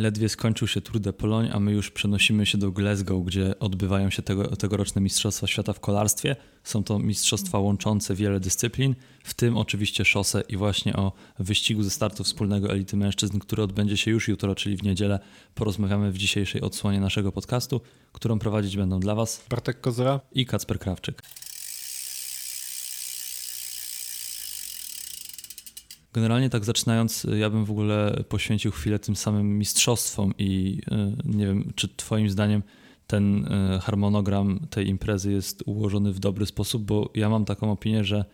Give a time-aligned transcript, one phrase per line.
[0.00, 4.10] Ledwie skończył się Tour de Pologne, a my już przenosimy się do Glasgow, gdzie odbywają
[4.10, 6.36] się tego, tegoroczne Mistrzostwa Świata w kolarstwie.
[6.64, 8.94] Są to mistrzostwa łączące wiele dyscyplin,
[9.24, 13.96] w tym oczywiście szosę i właśnie o wyścigu ze startu wspólnego elity mężczyzn, który odbędzie
[13.96, 15.18] się już jutro, czyli w niedzielę,
[15.54, 17.80] porozmawiamy w dzisiejszej odsłonie naszego podcastu,
[18.12, 21.22] którą prowadzić będą dla Was Bartek Kozera i Kacper Krawczyk.
[26.12, 31.46] Generalnie tak zaczynając, ja bym w ogóle poświęcił chwilę tym samym mistrzostwom i e, nie
[31.46, 32.62] wiem, czy Twoim zdaniem
[33.06, 38.04] ten e, harmonogram tej imprezy jest ułożony w dobry sposób, bo ja mam taką opinię,
[38.04, 38.24] że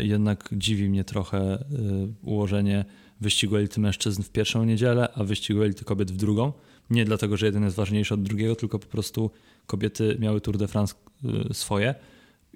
[0.00, 1.64] jednak dziwi mnie trochę
[2.22, 2.84] ułożenie
[3.20, 6.52] wyścigu elity mężczyzn w pierwszą niedzielę, a wyścigu elity kobiet w drugą.
[6.90, 9.30] Nie dlatego, że jeden jest ważniejszy od drugiego, tylko po prostu
[9.66, 10.94] kobiety miały Tour de France
[11.52, 11.94] swoje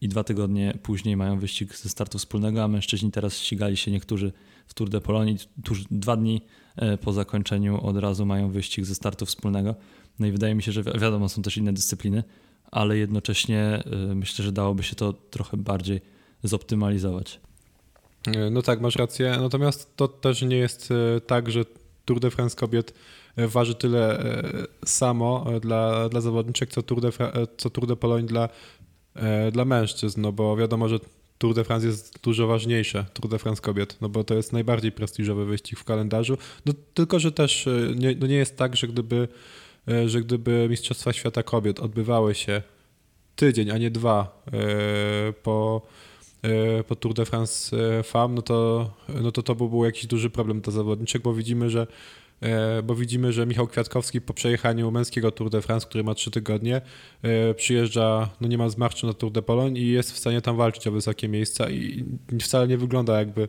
[0.00, 4.32] i dwa tygodnie później mają wyścig ze startu wspólnego, a mężczyźni teraz ścigali się niektórzy
[4.66, 5.34] w Tour de Pologne.
[5.64, 6.42] Tuż dwa dni
[6.76, 9.74] e, po zakończeniu od razu mają wyścig ze startu wspólnego.
[10.18, 12.24] No i wydaje mi się, że wi wiadomo, są też inne dyscypliny,
[12.70, 16.00] ale jednocześnie e, myślę, że dałoby się to trochę bardziej
[16.42, 17.40] zoptymalizować.
[18.26, 19.36] E, no tak, masz rację.
[19.40, 20.88] Natomiast to też nie jest
[21.26, 21.64] tak, że
[22.04, 22.94] Tour de France kobiet
[23.36, 24.24] waży tyle
[24.84, 27.10] samo dla, dla zawodniczek, co Tour de,
[27.56, 28.48] co de dla,
[29.52, 30.98] dla mężczyzn, no bo wiadomo, że
[31.38, 34.92] Tour de France jest dużo ważniejsze, Tour de France kobiet, no bo to jest najbardziej
[34.92, 36.38] prestiżowy wyścig w kalendarzu.
[36.66, 39.28] No, tylko, że też e, nie, no nie jest tak, że gdyby,
[39.88, 42.62] e, że gdyby Mistrzostwa Świata Kobiet odbywały się
[43.36, 45.82] tydzień, a nie dwa e, po,
[46.88, 50.60] po Tour de France Femme, no to, no to to by był jakiś duży problem
[50.60, 51.86] dla zawodniczek, bo widzimy, że
[52.84, 56.80] bo widzimy, że Michał Kwiatkowski po przejechaniu męskiego Tour de France, który ma trzy tygodnie,
[57.22, 60.56] e, przyjeżdża, no nie ma zmarszu na Tour de Pologne i jest w stanie tam
[60.56, 62.04] walczyć o wysokie miejsca i
[62.40, 63.48] wcale nie wygląda jakby,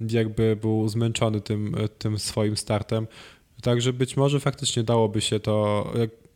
[0.00, 3.06] jakby był zmęczony tym, tym swoim startem.
[3.62, 5.92] Także być może faktycznie dałoby się to,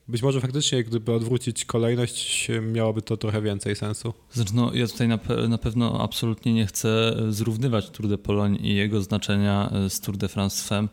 [0.09, 4.15] być może faktycznie, gdyby odwrócić kolejność, miałoby to trochę więcej sensu.
[4.33, 8.59] Znaczy, no, ja tutaj na, pe na, pewno absolutnie nie chcę zrównywać Tour de Pologne
[8.59, 10.89] i jego znaczenia z Tour de France Femme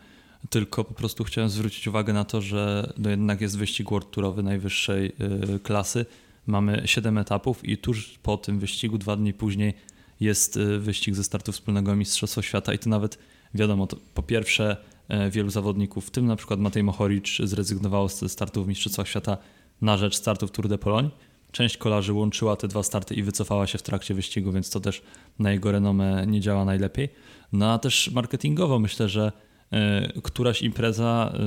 [0.50, 4.44] tylko po prostu chciałem zwrócić uwagę na to, że no jednak jest wyścig World Tourowy
[4.44, 5.12] najwyższej
[5.56, 6.06] y, klasy.
[6.47, 9.74] Mamy 7 etapów i tuż po tym wyścigu, dwa dni później,
[10.19, 13.18] jest y, wyścig ze startu wspólnego Mistrzostwa Świata i to nawet
[13.53, 14.78] wiadomo, to po pierwsze
[15.28, 19.38] y, wielu zawodników, w tym na przykład Matej Mohoricz zrezygnowało ze startów w Mistrzostwach Świata
[19.81, 21.09] na rzecz startów Tour de Pologne.
[21.52, 25.02] Część kolarzy łączyła te dwa starty i wycofała się w trakcie wyścigu, więc to też
[25.40, 27.09] na jego renomę nie działa najlepiej.
[27.53, 29.50] No a też marketingowo myślę, że E,
[30.23, 31.39] któraś impreza, e,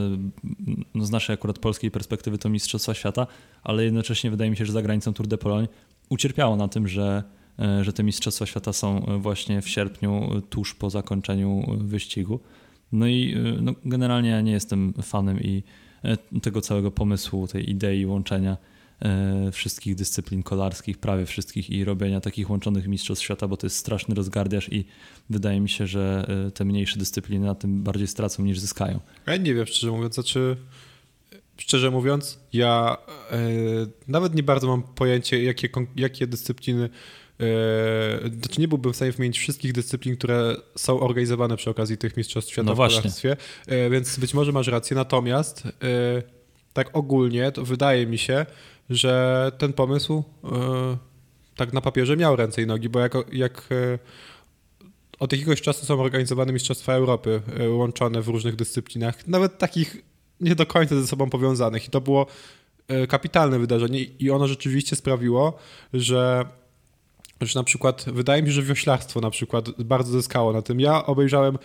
[0.94, 3.26] no z naszej akurat polskiej perspektywy to Mistrzostwa Świata,
[3.62, 5.68] ale jednocześnie wydaje mi się, że za granicą Tour de Pologne
[6.08, 7.22] ucierpiało na tym, że,
[7.58, 12.40] e, że te Mistrzostwa Świata są właśnie w sierpniu, tuż po zakończeniu wyścigu.
[12.92, 15.62] No i no, generalnie ja nie jestem fanem i
[16.42, 18.73] tego całego pomysłu, tej idei łączenia E,
[19.52, 24.14] wszystkich dyscyplin kolarskich, prawie wszystkich i robienia takich łączonych mistrzostw świata, bo to jest straszny
[24.14, 24.84] rozgardiaż i
[25.30, 29.00] wydaje mi się, że e, te mniejsze dyscypliny na tym bardziej stracą niż zyskają.
[29.26, 30.56] Ja nie wiem, szczerze mówiąc, znaczy
[31.56, 32.96] szczerze mówiąc, ja
[33.30, 33.38] e,
[34.08, 36.88] nawet nie bardzo mam pojęcie, jakie, jakie dyscypliny
[37.40, 42.16] e, znaczy nie byłbym w stanie wymienić wszystkich dyscyplin, które są organizowane przy okazji tych
[42.16, 45.70] Mistrzostw Świata no w kolarstwie, e, więc być może masz rację, natomiast e,
[46.72, 48.46] tak ogólnie to wydaje mi się,
[48.90, 50.96] że ten pomysł e,
[51.56, 53.98] tak na papierze miał ręce i nogi, bo jak, jak e,
[55.18, 59.96] od jakiegoś czasu są organizowane Mistrzostwa Europy e, łączone w różnych dyscyplinach, nawet takich
[60.40, 62.26] nie do końca ze sobą powiązanych i to było
[63.08, 65.58] kapitalne wydarzenie i ono rzeczywiście sprawiło,
[65.92, 66.44] że
[67.40, 70.80] że na przykład wydaje mi się, że wioślarstwo na przykład bardzo zyskało na tym.
[70.80, 71.58] Ja obejrzałem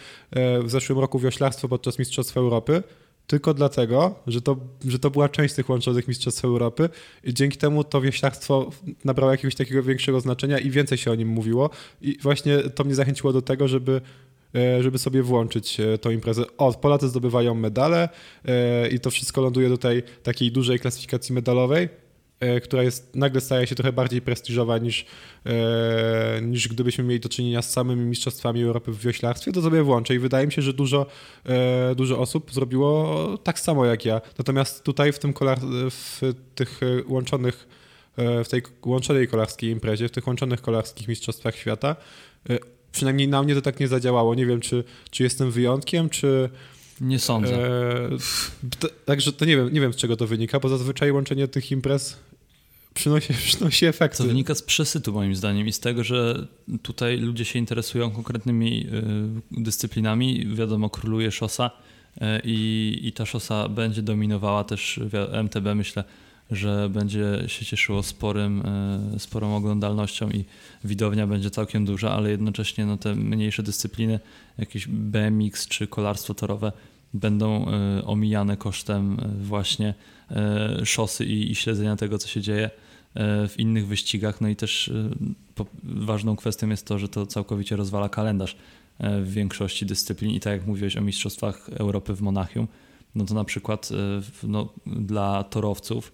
[0.63, 2.84] w zeszłym roku wioślarstwo podczas Mistrzostw Europy
[3.30, 4.58] tylko dlatego, że to,
[4.88, 6.90] że to była część tych łączonych Mistrzostw Europy
[7.24, 8.70] i dzięki temu to wioślarstwo
[9.06, 11.70] nabrało jakiegoś takiego większego znaczenia i więcej się o nim mówiło
[12.02, 14.02] i właśnie to mnie zachęciło do tego, żeby
[14.56, 16.44] e, żeby sobie włączyć e, tą imprezę.
[16.58, 18.10] O, Polacy zdobywają medale
[18.46, 21.90] e, i to wszystko ląduje do tej takiej dużej klasyfikacji medalowej
[22.63, 25.06] która jest, nagle staje się trochę bardziej prestiżowa niż,
[25.45, 30.15] e, niż gdybyśmy mieli do czynienia z samymi mistrzostwami Europy w wioślarstwie, to sobie włączę
[30.15, 31.06] i wydaje mi się, że dużo,
[31.45, 34.21] e, dużo osób zrobiło tak samo jak ja.
[34.38, 35.59] Natomiast tutaj w tym kolar,
[35.89, 37.68] w tych łączonych,
[38.18, 41.95] w tej łączonej kolarskiej imprezie, w tych łączonych kolarskich mistrzostwach świata,
[42.91, 44.36] przynajmniej na mnie to tak nie zadziałało.
[44.36, 46.50] Nie wiem, czy, czy jestem wyjątkiem, czy
[47.01, 47.56] nie sądzę.
[47.56, 48.09] E,
[48.80, 51.71] to, także to nie wiem, nie wiem, z czego to wynika, bo zazwyczaj łączenie tych
[51.71, 52.18] imprez
[53.00, 54.18] przynosi, przynosi efekty.
[54.18, 56.48] To wynika z przesytu moim zdaniem i z tego, że
[56.81, 58.88] tutaj ludzie się interesują konkretnymi
[59.57, 60.56] y, dyscyplinami.
[60.56, 61.72] Wiadomo, króluje szosa,
[62.44, 65.00] i, i ta szosa będzie dominowała też
[65.44, 66.04] MTB, myślę,
[66.51, 68.63] że będzie się cieszyło sporym,
[69.18, 70.46] sporą oglądalnością i
[70.84, 74.19] widownia będzie całkiem duża, ale jednocześnie no, te mniejsze dyscypliny,
[74.57, 76.72] jakieś BMX czy kolarstwo torowe
[77.13, 77.66] będą
[78.06, 79.94] omijane kosztem właśnie
[80.84, 82.70] szosy i, i śledzenia tego, co się dzieje
[83.14, 84.42] E, w innych wyścigach.
[84.42, 84.92] No i też
[85.60, 88.56] e, ważną kwestią jest to, że to całkowicie rozwala kalendarz
[89.00, 90.31] e, w większości dyscyplin.
[90.31, 92.68] I tak jak mówiłeś o Mistrzostwach Europy w Monachium,
[93.16, 93.90] no to na przykład
[94.44, 96.14] no, dla torowców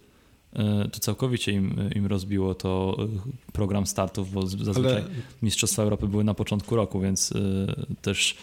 [0.92, 2.96] to całkowicie im, im rozbiło to
[3.52, 5.04] program startów, bo zazwyczaj Ale...
[5.42, 7.32] Mistrzostwa Europy były na początku roku, więc
[8.02, 8.36] też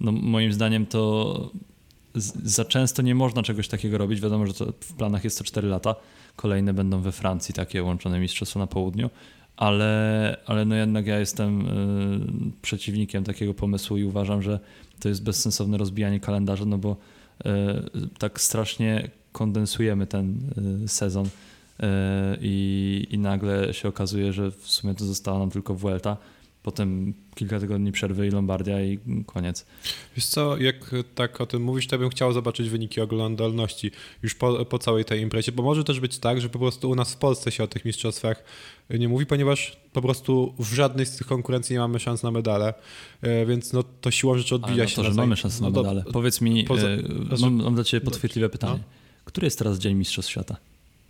[0.00, 1.50] no, moim zdaniem to
[2.44, 4.20] za często nie można czegoś takiego robić.
[4.20, 5.94] Wiadomo, że w planach jest to 4 lata,
[6.36, 9.10] Kolejne będą we Francji, takie łączone mistrzostwa na południu,
[9.56, 14.60] ale, ale no jednak ja jestem y, przeciwnikiem takiego pomysłu i uważam, że
[15.00, 16.96] to jest bezsensowne rozbijanie kalendarza, no bo
[17.46, 17.46] y,
[18.18, 20.38] tak strasznie kondensujemy ten
[20.84, 21.28] y, sezon
[22.40, 26.16] i, i nagle się okazuje, że w sumie to została nam tylko Vuelta
[26.66, 29.66] potem kilka tygodni przerwy i Lombardia i koniec.
[30.16, 33.90] Wiesz co, jak tak o tym mówisz, to bym chciał zobaczyć wyniki oglądalności
[34.22, 36.94] już po, po całej tej imprezie, bo może też być tak, że po prostu u
[36.94, 38.44] nas w Polsce się o tych mistrzostwach
[38.90, 42.74] nie mówi, ponieważ po prostu w żadnej z tych konkurencji nie mamy szans na medale,
[43.22, 45.70] e, więc no to siłą rzeczy odbija no się to, na że mamy szansę na
[45.70, 46.04] no medale.
[46.12, 46.98] Powiedz mi, poza, e,
[47.40, 48.78] mam, mam dla Ciebie podchwytliwe pytanie.
[48.78, 49.24] No?
[49.24, 50.56] Który jest teraz Dzień Mistrzostw Świata?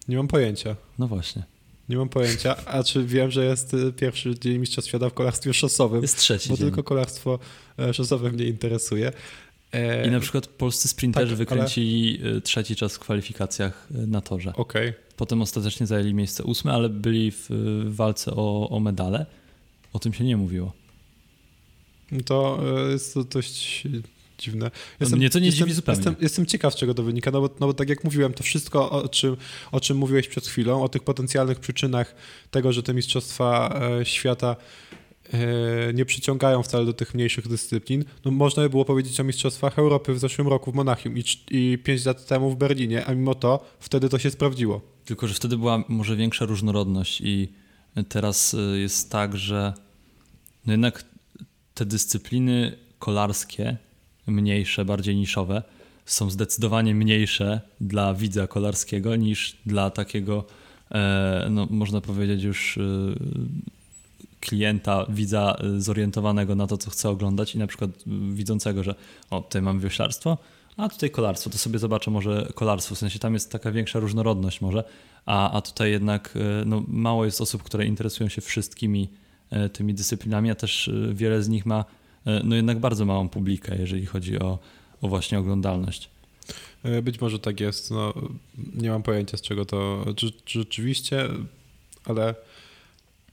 [0.08, 0.76] Nie mam pojęcia.
[0.98, 1.55] No właśnie.
[1.88, 5.54] Nie mam pojęcia, a czy wiem, że jest y, pierwszy dzień Mistrzostw Świata w kolarstwie
[5.54, 6.02] szosowym.
[6.02, 6.66] Jest trzeci Bo dzień.
[6.66, 7.38] tylko kolarstwo
[7.78, 9.12] e, szosowe mnie interesuje.
[9.72, 12.40] E, I na przykład polscy sprinterzy tak, wykręcili ale...
[12.40, 14.52] trzeci czas w kwalifikacjach e, na torze.
[14.54, 14.94] Okay.
[15.16, 17.48] Potem ostatecznie zajęli miejsce ósme, ale byli w
[17.86, 19.26] walce o, o medale.
[19.92, 20.72] O tym się nie mówiło.
[22.24, 22.60] To
[22.90, 23.82] jest to dość
[24.38, 24.70] dziwne.
[25.00, 25.98] Jestem, Mnie to nie jestem, dziwi zupełnie.
[25.98, 28.42] Jestem, jestem ciekaw, z czego to wynika, no bo, no bo tak jak mówiłem, to
[28.42, 29.36] wszystko, o czym,
[29.72, 32.14] o czym mówiłeś przed chwilą, o tych potencjalnych przyczynach
[32.50, 34.56] tego, że te mistrzostwa e, świata
[35.32, 38.04] e, nie przyciągają wcale do tych mniejszych dyscyplin.
[38.24, 41.78] No, można by było powiedzieć o Mistrzostwach Europy w zeszłym roku w Monachium i, i
[41.78, 44.80] 5 lat temu w Berlinie, a mimo to wtedy to się sprawdziło.
[45.04, 47.48] Tylko, że wtedy była może większa różnorodność i
[48.08, 49.74] teraz e, jest tak, że
[50.66, 51.04] no jednak
[51.74, 53.76] te dyscypliny kolarskie
[54.26, 55.62] mniejsze, bardziej niszowe,
[56.06, 60.44] są zdecydowanie mniejsze dla widza kolarskiego niż dla takiego,
[60.90, 62.82] e, no, można powiedzieć, już e,
[64.40, 67.90] klienta, widza e, zorientowanego na to, co chce oglądać i na przykład
[68.32, 68.94] widzącego, że
[69.30, 70.38] o, tutaj mamy wioślarstwo,
[70.76, 74.60] a tutaj kolarstwo, to sobie zobaczę może kolarstwo, w sensie tam jest taka większa różnorodność
[74.60, 74.84] może,
[75.26, 76.34] a, a tutaj jednak
[76.66, 79.08] no, mało jest osób, które interesują się wszystkimi
[79.72, 81.84] tymi dyscyplinami, a też wiele z nich ma E,
[82.44, 84.58] no jednak bardzo małą publikę, jeżeli chodzi o,
[85.02, 86.10] o właśnie oglądalność.
[86.82, 87.90] E, być może tak jest.
[87.90, 88.14] No,
[88.74, 90.04] nie mam pojęcia z czego to
[90.46, 91.28] rzeczywiście,
[92.04, 92.34] ale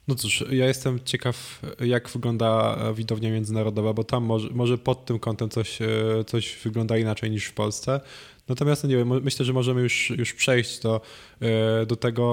[0.08, 5.20] no cóż, ja jestem ciekaw, jak wygląda widownia międzynarodowa, bo tam może, może pod tym
[5.20, 5.88] kątem coś, e,
[6.28, 8.02] coś wygląda inaczej niż w Polsce.
[8.48, 11.02] Natomiast no nie wiem, myślę, że możemy już, już przejść do,
[11.42, 12.26] e, do tego,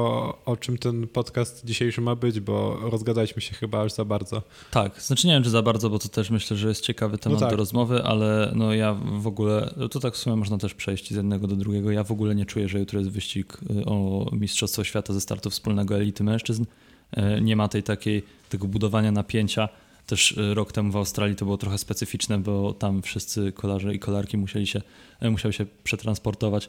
[0.44, 4.42] o czym ten podcast dzisiejszy ma być, bo rozgadaliśmy się chyba aż za bardzo.
[4.70, 7.40] Tak, znaczy nie wiem, czy za bardzo, bo to też myślę, że jest ciekawy temat
[7.40, 7.50] no tak.
[7.50, 11.16] do rozmowy, ale no ja w ogóle, to tak w sumie można też przejść z
[11.16, 11.90] jednego do drugiego.
[11.90, 15.50] Ja w ogóle nie czuję, że jutro jest wyścig e, o Mistrzostwo Świata ze startu
[15.50, 16.64] wspólnego elity mężczyzn.
[17.12, 19.68] E, nie ma tej takiej, tego budowania napięcia
[20.06, 23.98] też e, rok temu w Australii to było trochę specyficzne, bo tam wszyscy kolarze i
[23.98, 24.82] kolarki musieli się,
[25.20, 26.68] e, musiały się przetransportować,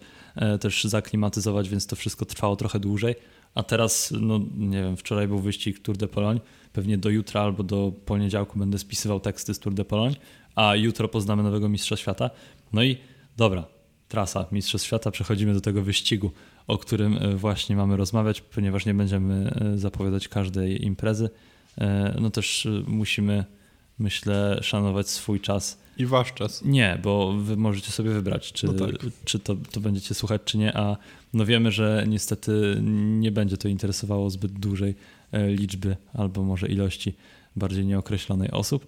[0.62, 3.16] też zaklimatyzować, więc to wszystko trwało trochę dłużej.
[3.56, 6.42] A teraz, no nie wiem, wczoraj był wyścig Tour de Pologne,
[6.74, 10.16] pewnie do jutra albo do poniedziałku będę spisywał teksty z Tour de Pologne,
[10.56, 12.30] a jutro poznamy nowego mistrza świata.
[12.74, 12.98] No i
[13.38, 13.66] dobra,
[14.08, 16.32] trasa Mistrzostw Świata, przechodzimy do tego wyścigu,
[16.68, 21.30] o którym właśnie mamy rozmawiać, ponieważ nie będziemy zapowiadać każdej imprezy.
[21.78, 23.46] E, no też e, musimy,
[24.00, 25.82] myślę, szanować swój czas.
[25.98, 26.66] I wasz czas.
[26.66, 28.90] Nie, bo wy możecie sobie wybrać, czy, no tak.
[29.26, 30.98] czy to, to będziecie słuchać, czy nie, a
[31.34, 34.96] no wiemy, że niestety nie będzie to interesowało zbyt dużej e,
[35.34, 37.16] liczby albo może ilości
[37.56, 38.86] bardziej nieokreślonej osób.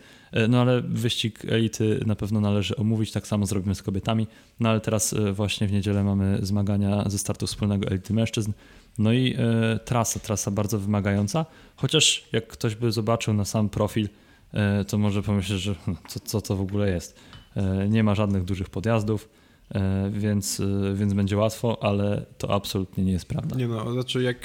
[0.49, 4.27] No ale wyścig elity na pewno należy omówić, tak samo zrobimy z kobietami.
[4.59, 8.51] No ale teraz właśnie w niedzielę mamy zmagania ze startu wspólnego elity mężczyzn.
[8.97, 11.45] No i e, trasa, trasa bardzo wymagająca,
[11.75, 14.09] chociaż jak ktoś by zobaczył na sam profil,
[14.53, 17.19] e, to może pomyśleć, że hm, co, co to w ogóle jest.
[17.55, 19.29] E, nie ma żadnych dużych podjazdów,
[19.75, 23.55] e, więc, e, więc będzie łatwo, ale to absolutnie nie jest prawda.
[23.55, 24.37] Nie no, znaczy jak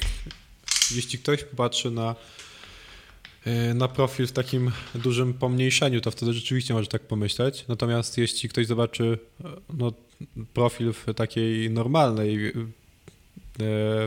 [0.95, 2.15] jeśli ktoś popatrzy na
[3.45, 7.65] e, na profil w takim dużym pomniejszeniu, to wtedy rzeczywiście może tak pomyśleć.
[7.67, 9.93] Natomiast jeśli ktoś zobaczy e, no,
[10.53, 12.51] profil w takiej normalnej, e,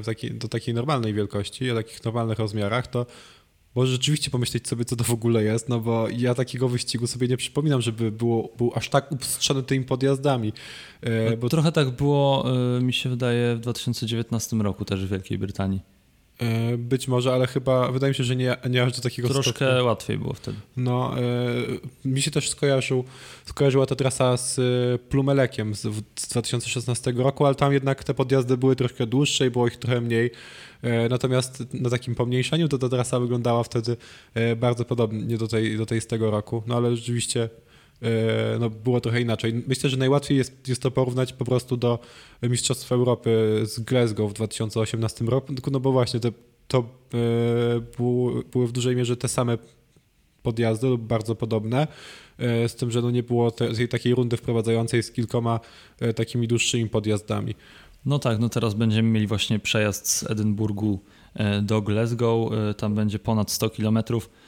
[0.01, 3.07] w takiej, do takiej normalnej wielkości, o takich normalnych rozmiarach, to
[3.75, 7.29] może rzeczywiście pomyśleć sobie, co to w ogóle jest, no bo ja takiego wyścigu sobie
[7.29, 10.53] nie przypominam, żeby było, był aż tak upstrzony tymi podjazdami.
[11.03, 11.49] No, bo...
[11.49, 12.45] Trochę tak było,
[12.81, 15.92] mi się wydaje, w 2019 roku też w Wielkiej Brytanii.
[16.43, 19.53] E, być może, ale chyba wydaje mi się, że nie, nie aż do takiego Troszkę
[19.53, 19.83] stopnia.
[19.83, 20.59] łatwiej było wtedy.
[20.77, 23.05] No, e, mi się też skojarzył,
[23.45, 24.63] skojarzyła ta trasa z e,
[24.99, 25.81] Plumelekiem z,
[26.17, 30.01] z 2016 roku, ale tam jednak te podjazdy były troszkę dłuższe i było ich trochę
[30.01, 30.31] mniej.
[31.11, 33.97] Natomiast na takim pomniejszeniu to ta trasa wyglądała wtedy
[34.57, 36.63] bardzo podobnie do tej, do tej z tego roku.
[36.67, 37.49] No ale rzeczywiście
[38.61, 39.63] no, było trochę inaczej.
[39.67, 41.99] Myślę, że najłatwiej jest, jest to porównać po prostu do
[42.43, 46.33] Mistrzostw Europy z Glasgow w 2018 roku, no bo właśnie te,
[46.69, 46.85] to e,
[47.97, 49.59] było, były w dużej mierze te same
[50.43, 51.89] podjazdy lub bardzo podobne,
[52.39, 55.61] e, z tym, że no nie było tej takiej rundy wprowadzającej z kilkoma
[56.17, 57.55] takimi dłuższymi podjazdami.
[58.05, 61.01] No tak, no teraz będziemy mieli właśnie przejazd z Edynburgu
[61.63, 64.42] do Glasgow, tam będzie ponad 100 kilometrów E,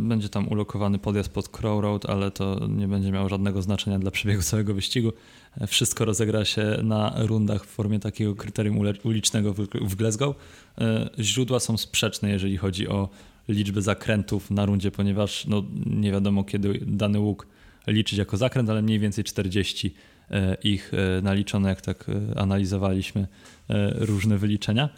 [0.00, 4.10] będzie tam ulokowany podjazd pod Crow Road, ale to nie będzie miało żadnego znaczenia dla
[4.10, 5.12] przebiegu całego wyścigu.
[5.60, 10.36] E, wszystko rozegra się na rundach w formie takiego kryterium ulicznego w Glasgow.
[10.78, 13.08] E, źródła są sprzeczne, jeżeli chodzi o
[13.48, 17.46] liczbę zakrętów na rundzie, ponieważ no, nie wiadomo kiedy dany łuk
[17.86, 19.94] liczyć jako zakręt, ale mniej więcej 40
[20.64, 23.26] ich naliczono, jak tak analizowaliśmy
[23.94, 24.88] różne wyliczenia.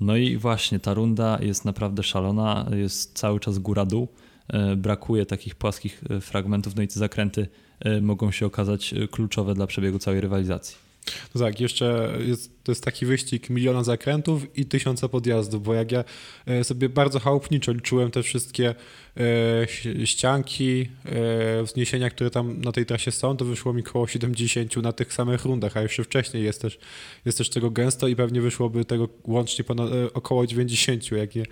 [0.00, 4.08] No i właśnie ta runda jest naprawdę szalona, jest cały czas góra-dół.
[4.48, 7.48] E, brakuje takich płaskich e, fragmentów, no i te zakręty
[7.80, 10.89] e, mogą się okazać kluczowe dla przebiegu całej rywalizacji.
[11.34, 15.92] No tak, jeszcze jest, to jest taki wyścig miliona zakrętów i tysiąca podjazdów, bo jak
[15.92, 16.04] ja
[16.46, 18.74] e, sobie bardzo chałupniczo liczyłem te wszystkie
[19.16, 24.76] e, ścianki, e, wzniesienia, które tam na tej trasie są, to wyszło mi około 70
[24.76, 26.78] na tych samych rundach, a jeszcze wcześniej jest też,
[27.24, 31.44] jest też tego gęsto i pewnie wyszłoby tego łącznie ponad, około 90, jak je,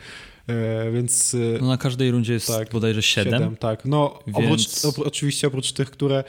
[0.92, 1.36] więc...
[1.60, 3.32] No na każdej rundzie jest tak, bodajże 7.
[3.32, 4.84] 7 tak, no więc...
[4.84, 6.24] oprócz, oczywiście oprócz tych, które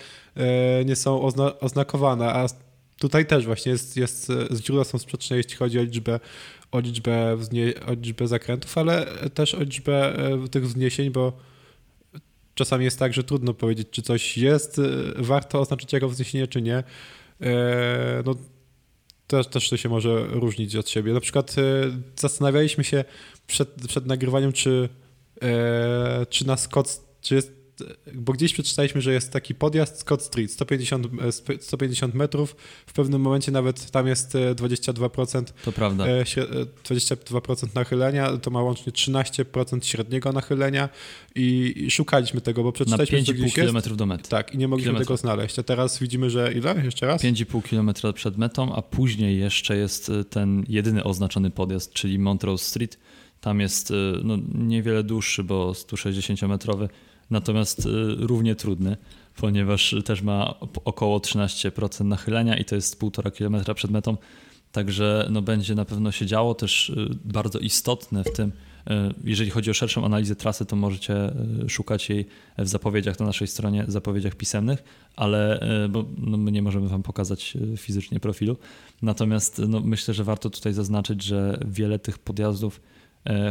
[0.85, 2.47] nie są ozna oznakowane, a
[2.99, 4.31] Tutaj też właśnie jest, jest
[4.65, 6.19] źródła są sprzeczne, jeśli chodzi o liczbę,
[6.71, 11.37] o liczbę, wznie, o liczbę zakrętów, ale też o liczbę e, tych wzniesień, bo
[12.55, 14.83] czasami jest tak, że trudno powiedzieć, czy coś jest, e,
[15.15, 16.83] warto oznaczyć jako wzniesienie, czy nie.
[17.41, 18.35] E, no,
[19.27, 21.13] też, też to się może różnić od siebie.
[21.13, 21.55] Na przykład
[22.15, 23.03] zastanawialiśmy się
[23.47, 24.89] przed, przed nagrywaniem, czy,
[26.29, 27.58] czy na Scott, czy jest
[28.13, 31.07] bo gdzieś przeczytaliśmy, że jest taki podjazd Scott Street, 150,
[31.59, 32.55] 150 e, metrów,
[32.85, 35.39] w pewnym momencie nawet tam jest 22%.
[35.39, 36.05] E, to prawda.
[36.05, 40.89] 22% e, nachylenia, to ma łącznie 13% średniego nachylenia
[41.35, 44.29] i szukaliśmy tego, bo przeczytaliśmy, że 5,5 km do mety.
[44.29, 45.05] Tak, i nie mogliśmy Kilometra.
[45.05, 45.59] tego znaleźć.
[45.59, 46.85] A teraz widzimy, że ile?
[46.85, 47.23] Jeszcze raz?
[47.23, 52.97] 5,5 km przed metą, a później jeszcze jest ten jedyny oznaczony podjazd, czyli Montrose Street.
[53.41, 53.93] Tam jest
[54.23, 56.89] no, niewiele dłuższy, bo 160-metrowy
[57.29, 58.97] natomiast y, równie trudny,
[59.35, 60.55] ponieważ też ma
[60.85, 64.17] około 13% nachylenia i to jest 1,5 km przed metą.
[64.71, 66.55] Także no, będzie na pewno się działo.
[66.55, 68.93] Też y, bardzo istotne w tym, y,
[69.23, 71.31] jeżeli chodzi o szerszą analizę trasy, to możecie
[71.67, 72.25] szukać jej
[72.57, 74.83] w zapowiedziach na naszej stronie, zapowiedziach pisemnych,
[75.15, 75.59] ale
[75.89, 78.57] bo no, my nie możemy Wam pokazać fizycznie profilu.
[79.01, 82.81] Natomiast no, myślę, że warto tutaj zaznaczyć, że wiele tych podjazdów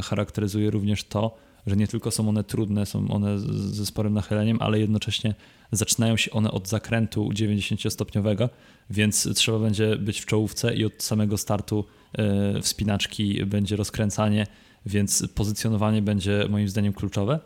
[0.03, 1.37] charakteryzuje również to,
[1.69, 5.35] że nie tylko są one trudne, są one ze sporym nachyleniem, ale jednocześnie
[5.73, 8.49] zaczynają się one od zakrętu 90-stopniowego,
[8.91, 14.47] więc trzeba będzie być w czołówce i od samego startu e, wspinaczki będzie rozkręcanie,
[14.87, 17.41] więc pozycjonowanie będzie moim zdaniem kluczowe.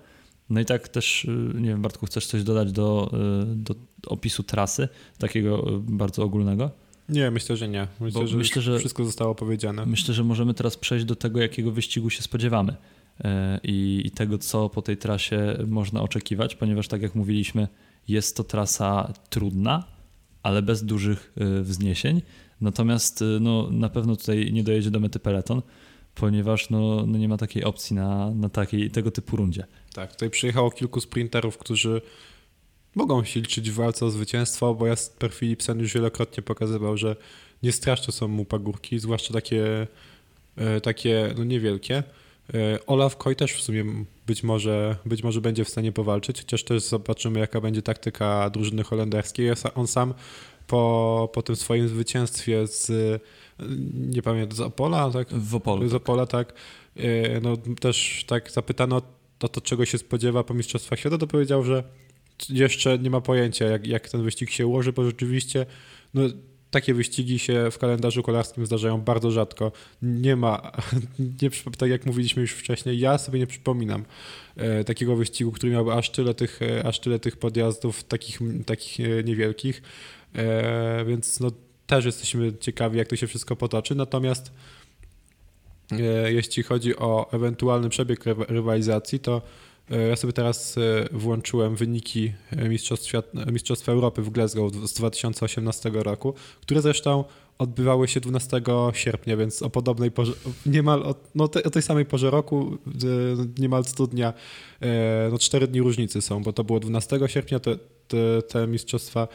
[0.51, 3.75] No i tak też, e, nie wiem, Bartku, chcesz coś dodać do, e, do
[4.07, 4.89] opisu trasy,
[5.19, 6.71] takiego bardzo ogólnego?
[7.09, 7.89] Nie, myślę, że nie.
[8.01, 9.87] Myślę, że, myślę, że wszystko zostało powiedziane.
[9.87, 12.77] Myślę, że możemy teraz przejść do tego, jakiego wyścigu się spodziewamy.
[13.21, 17.69] E, i, i tego, co po tej trasie można oczekiwać, ponieważ tak jak mówiliśmy,
[18.09, 19.85] jest to trasa trudna,
[20.43, 22.23] ale bez dużych e, wzniesień.
[22.61, 25.63] Natomiast e, no, na pewno tutaj nie dojedzie do mety peleton,
[26.15, 29.67] ponieważ no, no nie ma takiej opcji na, na takiej, tego typu rundzie.
[29.95, 32.03] Tak, tutaj przyjechało kilku sprinterów, którzy
[32.95, 37.17] mogą się liczyć w walce o zwycięstwo, bo Jasper Philipsen już wielokrotnie pokazywał, że
[37.63, 39.87] nie straszne są mu pagórki, zwłaszcza takie,
[40.83, 42.03] takie no niewielkie.
[42.55, 43.85] E, Olaf Koj też w sumie
[44.27, 48.85] być może, być może będzie w stanie powalczyć, chociaż też zobaczymy, jaka będzie taktyka drużyny
[48.85, 49.51] holenderskiej.
[49.75, 50.15] On sam
[50.67, 52.91] po, po tym swoim zwycięstwie z,
[53.95, 55.29] nie pamiętam, z Opola, tak?
[55.29, 55.89] W Opolu.
[55.89, 56.53] Z Opola, tak.
[56.97, 59.03] E, no, też tak zapytano
[59.41, 61.85] o to, czego się spodziewa po Mistrzostwach Świata, to powiedział, że
[62.49, 65.67] jeszcze nie ma pojęcia, jak, jak ten wyścig się ułoży, bo rzeczywiście
[66.15, 66.23] no,
[66.73, 69.73] takie wyścigi się w kalendarzu kolarskim zdarzają bardzo rzadko.
[70.03, 70.73] Nie ma,
[71.43, 74.05] nie, tak jak mówiliśmy już wcześniej, ja sobie nie przypominam
[74.57, 79.07] e, takiego wyścigu, który miałby aż tyle tych, e, aż tyle tych podjazdów, takich, takich
[79.07, 79.83] e, niewielkich,
[80.35, 81.51] e, więc no,
[81.87, 83.95] też jesteśmy ciekawi, jak to się wszystko potoczy.
[83.95, 84.53] Natomiast
[85.93, 89.43] e, jeśli chodzi o ewentualny przebieg rywalizacji, to
[89.91, 92.33] ja sobie teraz e, włączyłem wyniki
[92.69, 97.25] Mistrzostw, Świat, Mistrzostw Europy w Glasgow z 2018 roku, które zresztą
[97.59, 98.61] odbywały się 12
[98.93, 100.33] sierpnia, więc o podobnej porze,
[100.67, 102.79] niemal o, no te, o tej samej porze roku,
[103.59, 104.33] niemal studnia,
[104.83, 109.29] e, no cztery dni różnicy są, bo to było 12 sierpnia, te, te, te mistrzostwa,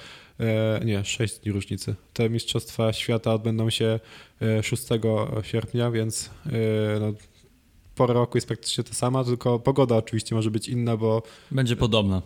[0.85, 3.99] nie, 6 dni różnicy, te mistrzostwa świata odbędą się
[4.61, 4.83] 6
[5.43, 6.29] sierpnia, więc
[7.01, 7.13] no,
[7.97, 11.23] pora roku jest praktycznie ta sama, tylko pogoda oczywiście może być inna, bo...
[11.51, 12.21] Będzie podobna.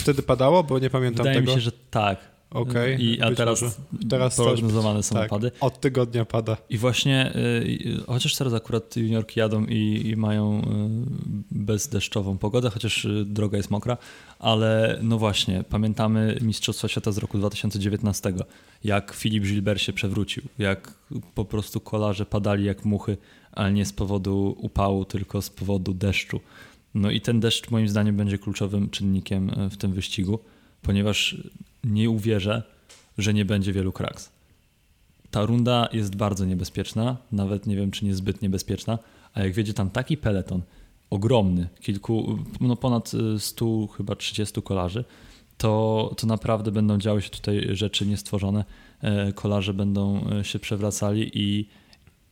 [0.00, 1.40] Wtedy padało, bo nie pamiętam Wydaje tego.
[1.40, 2.33] Wydaje mi się, że tak.
[2.54, 3.18] Okay.
[3.22, 3.64] A teraz,
[4.08, 5.50] teraz prognozowane są tak, opady.
[5.60, 6.56] Od tygodnia pada.
[6.70, 10.64] I właśnie, y, chociaż teraz akurat juniorki jadą i, i mają y,
[11.50, 13.96] bezdeszczową pogodę, chociaż y, droga jest mokra,
[14.38, 18.32] ale no właśnie, pamiętamy Mistrzostwa Świata z roku 2019,
[18.84, 20.94] jak Filip Gilbert się przewrócił, jak
[21.34, 23.16] po prostu kolarze padali jak muchy,
[23.52, 26.40] ale nie z powodu upału, tylko z powodu deszczu.
[26.94, 30.38] No i ten deszcz moim zdaniem będzie kluczowym czynnikiem w tym wyścigu,
[30.82, 31.36] ponieważ
[31.84, 32.62] nie uwierzę,
[33.18, 34.30] że nie będzie wielu kraks.
[35.30, 38.98] Ta runda jest bardzo niebezpieczna, nawet nie wiem, czy niezbyt niebezpieczna,
[39.34, 40.62] a jak wiedzie tam taki peleton,
[41.10, 45.04] ogromny, kilku, no ponad 100, chyba 30 kolarzy,
[45.58, 48.64] to, to naprawdę będą działy się tutaj rzeczy niestworzone.
[49.02, 51.68] E, kolarze będą e, się przewracali i,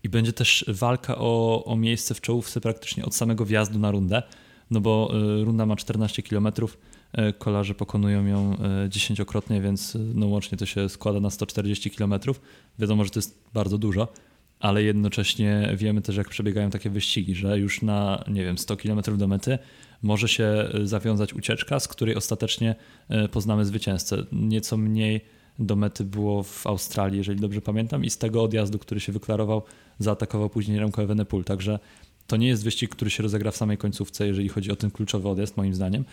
[0.02, 4.22] i będzie też walka o, o miejsce w czołówce praktycznie od samego wjazdu na rundę,
[4.70, 6.78] no bo e, runda ma 14 kilometrów
[7.38, 12.14] kolarze pokonują ją e, dziesięciokrotnie, więc e, no łącznie to się składa na 140 km.
[12.78, 14.08] Wiadomo, że to jest bardzo dużo,
[14.60, 19.00] ale jednocześnie wiemy też, jak przebiegają takie wyścigi, że już na, nie wiem, 100 km
[19.18, 19.58] do mety
[20.02, 22.74] może się zawiązać ucieczka, z której ostatecznie
[23.30, 24.16] poznamy zwycięzcę.
[24.32, 25.20] Nieco mniej
[25.58, 29.62] do mety było w Australii, jeżeli dobrze pamiętam, i z tego odjazdu, który się wyklarował,
[29.98, 31.44] zaatakował później Remco Evenepoel.
[31.44, 31.78] Także
[32.26, 35.28] to nie jest wyścig, który się rozegra w samej końcówce, jeżeli chodzi o ten kluczowy
[35.28, 36.04] odjazd, moim zdaniem,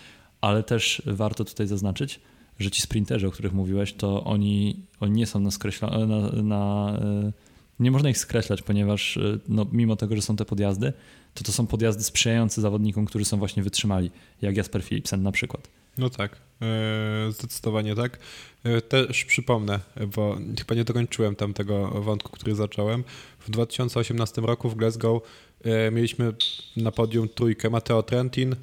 [0.42, 2.20] ale też warto tutaj zaznaczyć,
[2.60, 6.94] że ci sprinterzy, o których mówiłeś, to oni, oni nie są na, skreśla, na, na
[7.02, 7.32] e,
[7.80, 10.94] nie można ich skreślać, ponieważ e, no, mimo tego, że są te podjazdy,
[11.34, 15.68] to to są podjazdy sprzyjające zawodnikom, którzy są właśnie wytrzymali, jak Jasper Philipsen na przykład.
[15.98, 18.20] No tak, e, zdecydowanie tak.
[18.90, 19.80] Też przypomnę,
[20.16, 23.04] bo chyba nie dokończyłem tam tego wątku, który zacząłem.
[23.40, 25.22] W 2018 roku w Glasgow
[25.92, 26.34] mieliśmy
[26.78, 28.56] na podium trójkę Mateo Trentin,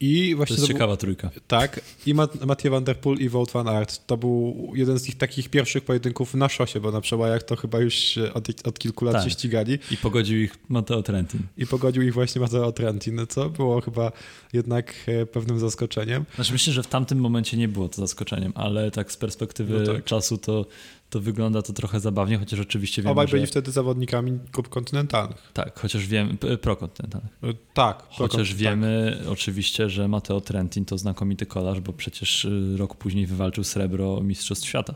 [0.00, 1.30] i właśnie to jest to ciekawa był, trójka.
[1.48, 2.14] Tak, i
[2.46, 4.06] Mathieu Van Der Poel i Wout van Aert.
[4.06, 7.78] To był jeden z ich takich pierwszych pojedynków na szosie, bo na przełajach to chyba
[7.78, 9.24] już od, od kilku lat tak.
[9.24, 9.78] się ścigali.
[9.90, 11.40] I pogodził ich Matteo Trentin.
[11.56, 14.12] I pogodził ich właśnie Matteo Trentin, co było chyba
[14.52, 16.24] jednak e, pewnym zaskoczeniem.
[16.34, 19.94] Znaczy myślę, że w tamtym momencie nie było to zaskoczeniem, ale tak z perspektywy no
[19.94, 20.04] tak.
[20.04, 20.66] czasu to
[21.10, 23.36] to wygląda to trochę zabawnie, chociaż oczywiście wiemy, Obaj że...
[23.36, 25.50] byli wtedy zawodnikami grup kontynentalnych.
[25.52, 27.32] Tak, chociaż wiemy, prokontynentalnych.
[27.42, 28.02] E, tak.
[28.10, 29.28] Chociaż wiemy tak.
[29.28, 34.68] oczywiście, że Matteo Trentin to znakomity kolarz, bo przecież y, rok później wywalczył srebro Mistrzostw
[34.68, 34.94] Świata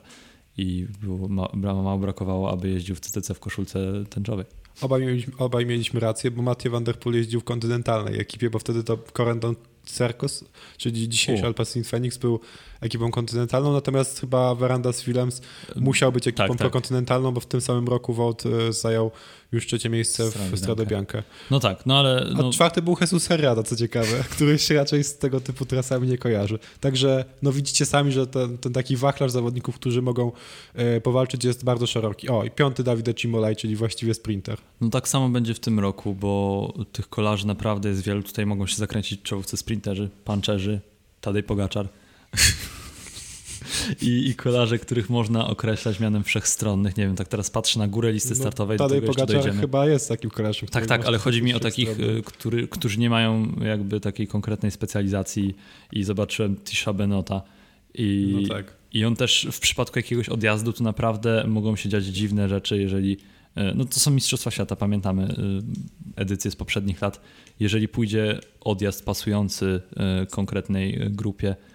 [0.57, 4.47] i było, mało brakowało, aby jeździł w CTC w koszulce tęczowej.
[4.81, 8.59] Obaj mieliśmy, obaj mieliśmy rację, bo Mathieu Van Der Poel jeździł w kontynentalnej ekipie, bo
[8.59, 10.45] wtedy to Corendon Circus,
[10.77, 12.41] czyli dzisiejszy Alpecin Phoenix był
[12.81, 15.41] ekipą kontynentalną, natomiast chyba Verandas Willems
[15.77, 16.59] musiał być ekipą tak, tak.
[16.59, 19.11] prokontynentalną, bo w tym samym roku Wout e, zajął
[19.53, 21.23] już trzecie miejsce w Strade Bianca.
[21.51, 22.33] No tak, no ale...
[22.37, 22.49] No...
[22.49, 26.19] A czwarty był Jesus Herrada, co ciekawe, który się raczej z tego typu trasami nie
[26.19, 26.59] kojarzy.
[26.81, 30.33] Także no widzicie sami, że ten, ten taki wachlarz zawodników, którzy mogą
[30.75, 32.29] e, powalczyć jest bardzo szeroki.
[32.29, 34.59] O, i piąty Dawid Cimolaj, czyli właściwie sprinter.
[34.81, 38.23] No tak samo będzie w tym roku, bo tych kolarzy naprawdę jest wielu.
[38.23, 40.81] Tutaj mogą się zakręcić czołówce sprinterzy, pancerzy,
[41.21, 41.89] Tadej Pogaczar.
[44.03, 46.97] I, I kolarze, których można określać mianem wszechstronnych.
[46.97, 48.79] Nie wiem, tak teraz patrzę na górę listy no, startowej.
[48.79, 50.69] No, Tadej Pogaczar chyba jest takim kolarzem.
[50.69, 54.73] Tak, tak, ale chodzi mi o takich, y, który, którzy nie mają jakby takiej konkretnej
[54.73, 55.57] specjalizacji
[55.93, 57.43] i zobaczyłem Tisha Benota
[57.95, 58.77] i, no tak.
[58.93, 63.13] i on też w przypadku jakiegoś odjazdu to naprawdę mogą się dziać dziwne rzeczy, jeżeli
[63.13, 67.21] y, no to są Mistrzostwa Świata, pamiętamy y, edycje z poprzednich lat.
[67.61, 69.81] Jeżeli pójdzie odjazd pasujący
[70.31, 71.70] konkretnej grupie, E,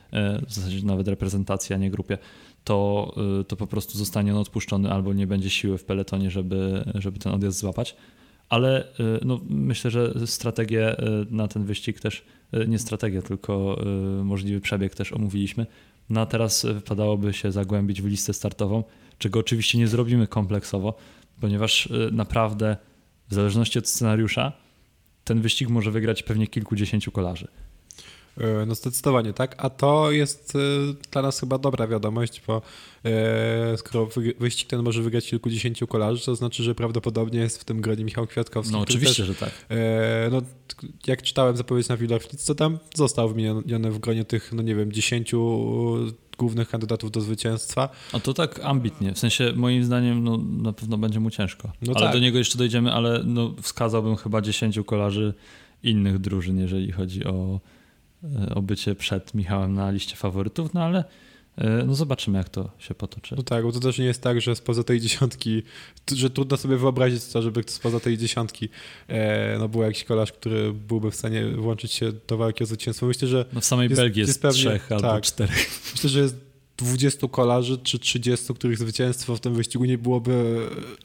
[0.48, 2.18] w zasadzie nawet reprezentacji, a nie grupie,
[2.64, 6.86] to, e, to po prostu zostanie on odpuszczony albo nie będzie siły w peletonie, żeby,
[6.96, 7.96] żeby ten odjazd złapać.
[8.50, 8.88] ale
[9.26, 10.96] no, myślę, że strategię
[11.30, 12.26] na ten wyścig też,
[12.68, 13.80] nie strategię, tylko
[14.24, 15.66] możliwy przebieg też omówiliśmy.
[16.10, 18.84] No a teraz wypadałoby się zagłębić w listę startową,
[19.18, 20.94] czego oczywiście nie zrobimy kompleksowo,
[21.42, 22.78] ponieważ naprawdę
[23.30, 24.54] w zależności od scenariusza
[25.24, 27.48] ten wyścig może wygrać pewnie kilkudziesięciu kolarzy.
[28.38, 30.60] E, no zdecydowanie tak, a to jest e,
[31.12, 32.62] dla nas chyba dobra wiadomość, bo
[33.06, 37.82] e, skoro wyścig ten może wygrać kilkudziesięciu kolarzy, to znaczy, że prawdopodobnie jest w tym
[37.82, 38.74] gronie Michał Kwiatkowski.
[38.74, 39.66] No oczywiście, też, że tak.
[40.32, 40.42] No,
[41.08, 44.92] jak czytałem zapowiedź na Wielerflitz, to tam został wymieniony w gronie tych, no nie wiem,
[44.92, 45.60] dziesięciu
[46.38, 47.90] głównych kandydatów do zwycięstwa.
[48.14, 51.72] A to tak ambitnie, w sensie moim zdaniem no, na pewno będzie mu ciężko.
[51.82, 52.14] No ale tak.
[52.14, 55.34] do niego jeszcze dojdziemy, ale no, wskazałbym chyba dziesięciu kolarzy
[55.84, 57.60] innych drużyn, jeżeli chodzi o
[58.56, 61.04] o bycie przed Michałem na liście faworytów, no ale
[61.58, 63.36] e, no zobaczymy, jak to się potoczy.
[63.38, 65.64] No tak, bo to też nie jest tak, że spoza tej dziesiątki,
[66.16, 68.70] że trudno sobie wyobrazić to, żeby spoza tej dziesiątki
[69.08, 73.06] e, no był jakiś kolarz, który byłby w stanie włączyć się do walki o zwycięstwo.
[73.06, 73.46] Myślę, że...
[73.54, 75.70] No w samej jest, Belgii jest, jest pewnie, trzech albo tak, czterech.
[75.94, 80.60] Myślę, że jest 20 kolarzy czy 30, których zwycięstwo w tym wyścigu nie byłoby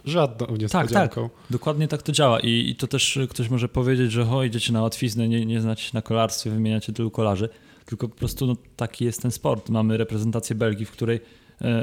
[0.04, 0.94] żadną niespodzianką.
[0.94, 1.50] Tak, tak.
[1.50, 4.82] Dokładnie tak to działa I, i to też ktoś może powiedzieć, że ho, idziecie na
[4.82, 7.48] łatwiznę, nie, nie znacie się na kolarstwie, wymieniacie tylu kolarzy,
[7.86, 9.68] tylko po prostu no, taki jest ten sport.
[9.68, 11.20] Mamy reprezentację Belgii, w której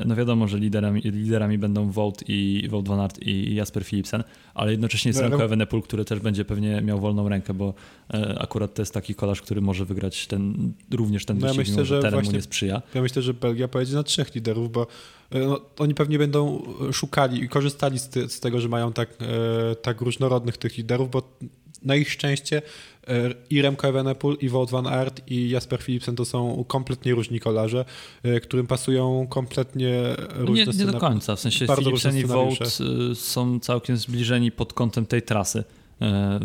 [0.05, 4.71] no wiadomo, że liderami, liderami będą Wout i Wout van Aert i Jasper Philipsen, ale
[4.71, 7.73] jednocześnie jest no, Remco Evenepoel, który też będzie pewnie miał wolną rękę, bo
[8.13, 11.71] e, akurat to jest taki kolarz, który może wygrać ten, również ten no, wyścig, ja
[11.71, 12.81] myślę, że teren właśnie, mu nie sprzyja.
[12.93, 14.87] Ja myślę, że Belgia pojedzie na trzech liderów, bo
[15.31, 19.09] e, no, oni pewnie będą szukali i korzystali z, ty, z tego, że mają tak,
[19.81, 21.37] tak różnorodnych tych liderów, bo
[21.87, 22.61] na ich szczęście
[23.07, 27.39] e, i Remco Evenepoel, i Wout van Aert, i Jasper Philipsen to są kompletnie różni
[27.39, 27.85] kolarze,
[28.23, 33.15] e, którym pasują kompletnie różne Nie, nie do końca, w sensie Philipsen i Wout e,
[33.15, 35.63] są całkiem zbliżeni pod kątem tej trasy.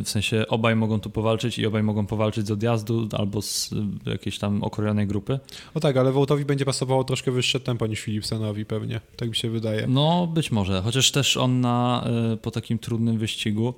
[0.05, 3.70] W sensie obaj mogą tu powalczyć i obaj mogą powalczyć z odjazdu albo z
[4.07, 5.38] jakiejś tam okrojonej grupy.
[5.74, 9.50] O tak, ale Wołtowi będzie pasowało troszkę wyższe tempo niż Philipsenowi pewnie, tak mi się
[9.50, 9.87] wydaje.
[9.87, 12.09] No być może, chociaż też on na,
[12.42, 13.74] po takim trudnym wyścigu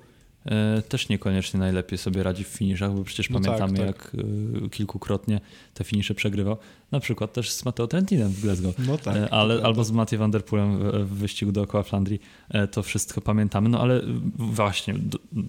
[0.88, 4.14] też niekoniecznie najlepiej sobie radzi w finiszach, bo przecież no tak, pamiętamy, tak, tak.
[4.14, 4.24] jak
[4.64, 5.40] e, kilkukrotnie
[5.74, 6.56] te finisze przegrywał.
[6.92, 10.20] Na przykład też z Mateo Trentinem w Glasgow, no tak, e, ale, albo z Matthew
[10.20, 10.42] Van Der
[11.04, 12.20] w wyścigu dookoła Flandrii.
[12.70, 13.68] To wszystko pamiętamy.
[13.68, 14.02] No ale
[14.36, 14.94] właśnie,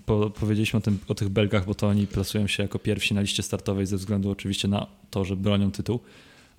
[0.05, 3.21] po, powiedzieliśmy o, tym, o tych Belgach, bo to oni plasują się jako pierwsi na
[3.21, 5.99] liście startowej ze względu oczywiście na to, że bronią tytuł.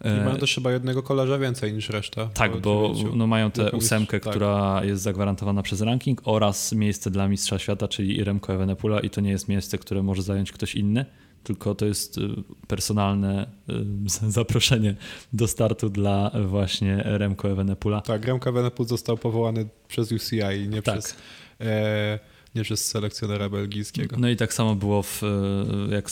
[0.05, 2.27] I mają też chyba jednego kolarza więcej niż reszta.
[2.35, 4.31] Tak, bo no mają tę ósemkę, tak.
[4.31, 9.21] która jest zagwarantowana przez ranking oraz miejsce dla mistrza świata, czyli Remco Evenepoela i to
[9.21, 11.07] nie jest miejsce, które może zająć ktoś inny,
[11.45, 12.21] tylko to jest y,
[12.69, 14.95] personalne y, zaproszenie
[15.33, 18.01] do startu dla właśnie Remco Evenepoela.
[18.01, 20.99] Tak, Remco Evenepoel został powołany przez UCI, nie tak.
[20.99, 21.17] przez...
[21.61, 24.17] E nie przez selekcjonera belgijskiego.
[24.19, 26.11] No i tak samo było w, e, jak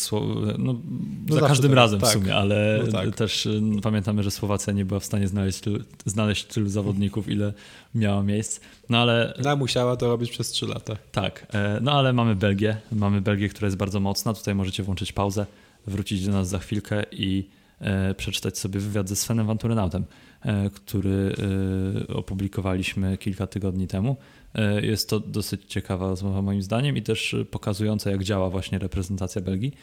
[0.58, 0.80] no,
[1.26, 2.10] no za każdym tak, razem tak.
[2.10, 3.14] w sumie, ale no tak.
[3.14, 3.50] też e,
[3.82, 5.62] pamiętamy, że Słowacja nie była w stanie znaleźć,
[6.06, 7.52] znaleźć tylu zawodników, ile
[7.94, 8.60] miała miejsc.
[8.88, 9.34] No ale...
[9.44, 10.96] No, musiała to robić przez 3 lata.
[11.12, 15.12] Tak, e, no ale mamy Belgię, mamy Belgię, która jest bardzo mocna, tutaj możecie włączyć
[15.12, 15.46] pauzę,
[15.86, 17.48] wrócić do nas za chwilkę i
[18.16, 20.04] przeczytać sobie wywiad ze Svenem Vanturenautem,
[20.74, 21.34] który
[22.08, 24.16] opublikowaliśmy kilka tygodni temu.
[24.54, 29.42] E, jest to dosyć ciekawa rozmowa moim zdaniem i też pokazująca, jak działa właśnie reprezentacja
[29.42, 29.74] Belgii.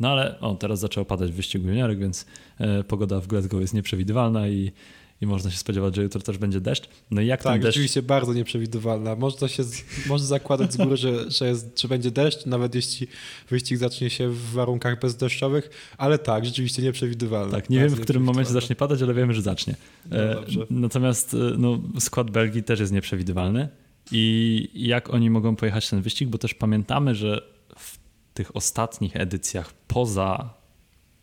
[0.00, 2.26] No ale o, teraz zaczęło padać w wyścigu juniorek, więc
[2.58, 4.72] e, pogoda w Glasgow jest nieprzewidywalna i,
[5.20, 6.88] i można się spodziewać, że jutro też będzie deszcz.
[7.10, 7.74] No i jak tak, ten deszcz...
[7.74, 9.16] rzeczywiście bardzo nieprzewidywalna.
[9.16, 9.62] Można się
[10.06, 13.06] można zakładać z góry, że, że, jest, że będzie deszcz, nawet jeśli
[13.50, 17.52] wyścig zacznie się w warunkach bezdeszczowych, ale tak, rzeczywiście nieprzewidywalna.
[17.52, 19.74] Tak, nie wiem w którym momencie zacznie padać, ale wiemy, że zacznie.
[20.10, 23.68] No, e, natomiast no, skład Belgii też jest nieprzewidywalny
[24.12, 27.42] i jak oni mogą pojechać ten wyścig, bo też pamiętamy, że
[27.76, 27.98] w
[28.34, 30.54] tych ostatnich edycjach poza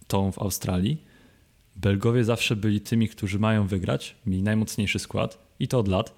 [0.08, 0.98] tą w Australii,
[1.76, 6.16] Belgowie zawsze byli tymi, którzy mają wygrać, mieli najmocniejszy skład i to od lat,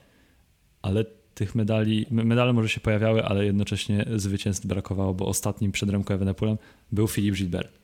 [0.81, 6.13] ale tych medali, medale może się pojawiały, ale jednocześnie zwycięstw brakowało, bo ostatnim przed Remco
[6.13, 6.57] Evenepoelem
[6.91, 7.79] był Filip Gilbert.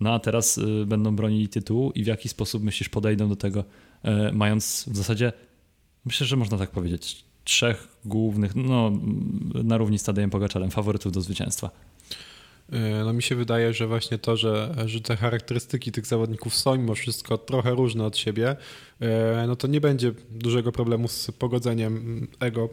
[0.00, 3.64] No a teraz y, będą bronili tytułu i w jaki sposób myślisz podejdą do tego,
[4.04, 5.32] y, mając w zasadzie,
[6.04, 8.92] myślę, że można tak powiedzieć, trzech głównych, no
[9.64, 11.70] na równi z Tadejem Pogaczarem, faworytów do zwycięstwa?
[12.72, 16.76] E, no mi się wydaje, że właśnie to, że, że te charakterystyki tych zawodników są
[16.76, 18.56] mimo wszystko trochę różne od siebie,
[19.00, 22.68] e, no to nie będzie dużego problemu z pogodzeniem ego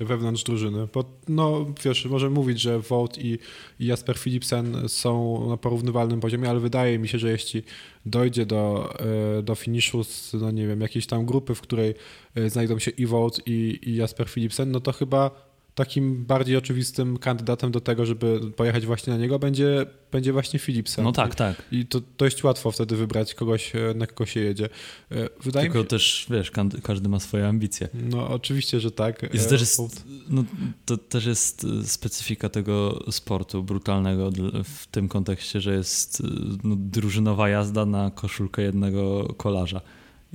[0.00, 0.88] wewnątrz drużyny.
[0.94, 3.38] Bo no wiesz, możemy mówić, że Wout i,
[3.80, 7.62] Jasper Philipsen są na porównywalnym poziomie, ale wydaje mi się, że jeśli
[8.06, 8.94] dojdzie do,
[9.38, 11.94] e, do finiszu z, no nie wiem, jakiejś tam grupy, w której
[12.34, 17.18] e, znajdą się i Wout i, i Jasper Philipsen, no to chyba takim bardziej oczywistym
[17.18, 21.04] kandydatem do tego, żeby pojechać właśnie na niego, będzie, będzie właśnie Philipsen.
[21.04, 21.62] No tak, tak.
[21.72, 24.68] I to dość łatwo wtedy wybrać kogoś, e, na kogo się jedzie.
[25.10, 27.88] E, wydaje Tylko się, też, wiesz, każdy ma swoje ambicje.
[27.94, 29.22] No oczywiście, że tak.
[29.34, 29.80] I to też jest,
[30.28, 30.44] no,
[30.84, 34.30] to też jest specyfika tego sportu brutalnego
[34.64, 36.22] w tym kontekście, że jest
[36.64, 39.80] no, drużynowa jazda na koszulkę jednego kolarza.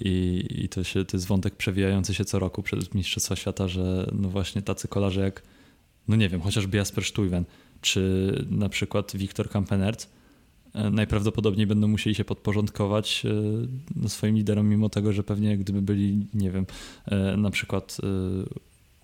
[0.06, 4.12] I, i to, się, to jest wątek przewijający się co roku przed Mistrzostwa Świata, że
[4.14, 5.44] no właśnie tacy kolarze jak,
[6.08, 7.46] no nie wiem, chociażby Jasper Stuyven,
[7.82, 10.10] czy na przykład Wiktor Kampenert,
[10.74, 13.30] e, najprawdopodobniej będą musieli się podporządkować e,
[13.96, 16.66] no, swoim liderom, mimo tego, że pewnie gdyby byli, nie wiem,
[17.06, 17.98] e, na przykład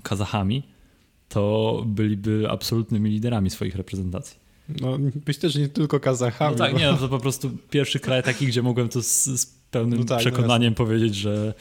[0.04, 0.64] Kazachami,
[1.30, 4.38] to byliby absolutnymi liderami swoich reprezentacji.
[4.82, 6.52] No, myślę, że nie tylko Kazachami.
[6.52, 6.80] No tak, bo...
[6.80, 10.06] nie, no to po prostu pierwszy kraj taki, gdzie mogłem to z, z pełnym no
[10.06, 11.54] tak, no przekonaniem no powiedzieć, że,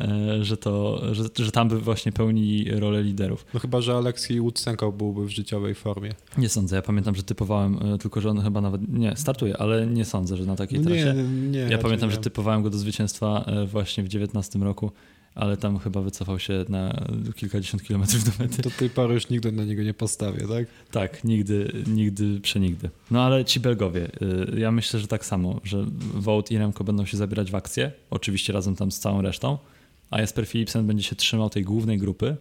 [0.00, 3.46] e, że, to, że, że tam by właśnie pełni rolę liderów.
[3.54, 6.10] No chyba, że Aleksiej Łódcenko byłby w życiowej formie.
[6.38, 9.86] Nie sądzę, ja pamiętam, że typowałem, e, tylko że on chyba nawet, nie, startuje, ale
[9.86, 11.14] nie sądzę, że na takiej no trasie.
[11.14, 12.14] Nie, nie, ja pamiętam, nie.
[12.14, 14.90] że typowałem go do zwycięstwa e, właśnie w 19 roku
[15.34, 18.62] ale tam chyba wycofał się na kilkadziesiąt kilometrów do mety.
[18.62, 20.66] Do tej pory już nigdy na niego nie postawię, tak?
[20.90, 22.90] Tak, nigdy, nigdy, przenigdy.
[23.10, 24.08] No ale ci Belgowie,
[24.54, 27.92] y, ja myślę, że tak samo, że Wout i Remko będą się zabierać w akcję,
[28.10, 29.58] oczywiście razem tam z całą resztą,
[30.10, 32.36] a Jasper Philipsen będzie się trzymał tej głównej grupy,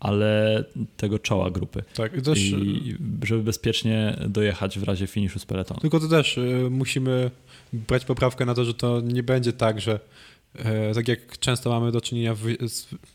[0.00, 0.64] ale
[0.96, 1.82] tego czoła grupy.
[1.94, 2.38] Tak, i też...
[2.38, 5.80] I żeby bezpiecznie dojechać w razie finiszu z peletonu.
[5.80, 7.30] Tylko to też y, musimy
[7.72, 10.00] brać poprawkę na to, że to nie będzie tak, że
[10.94, 12.40] tak jak często mamy do czynienia w,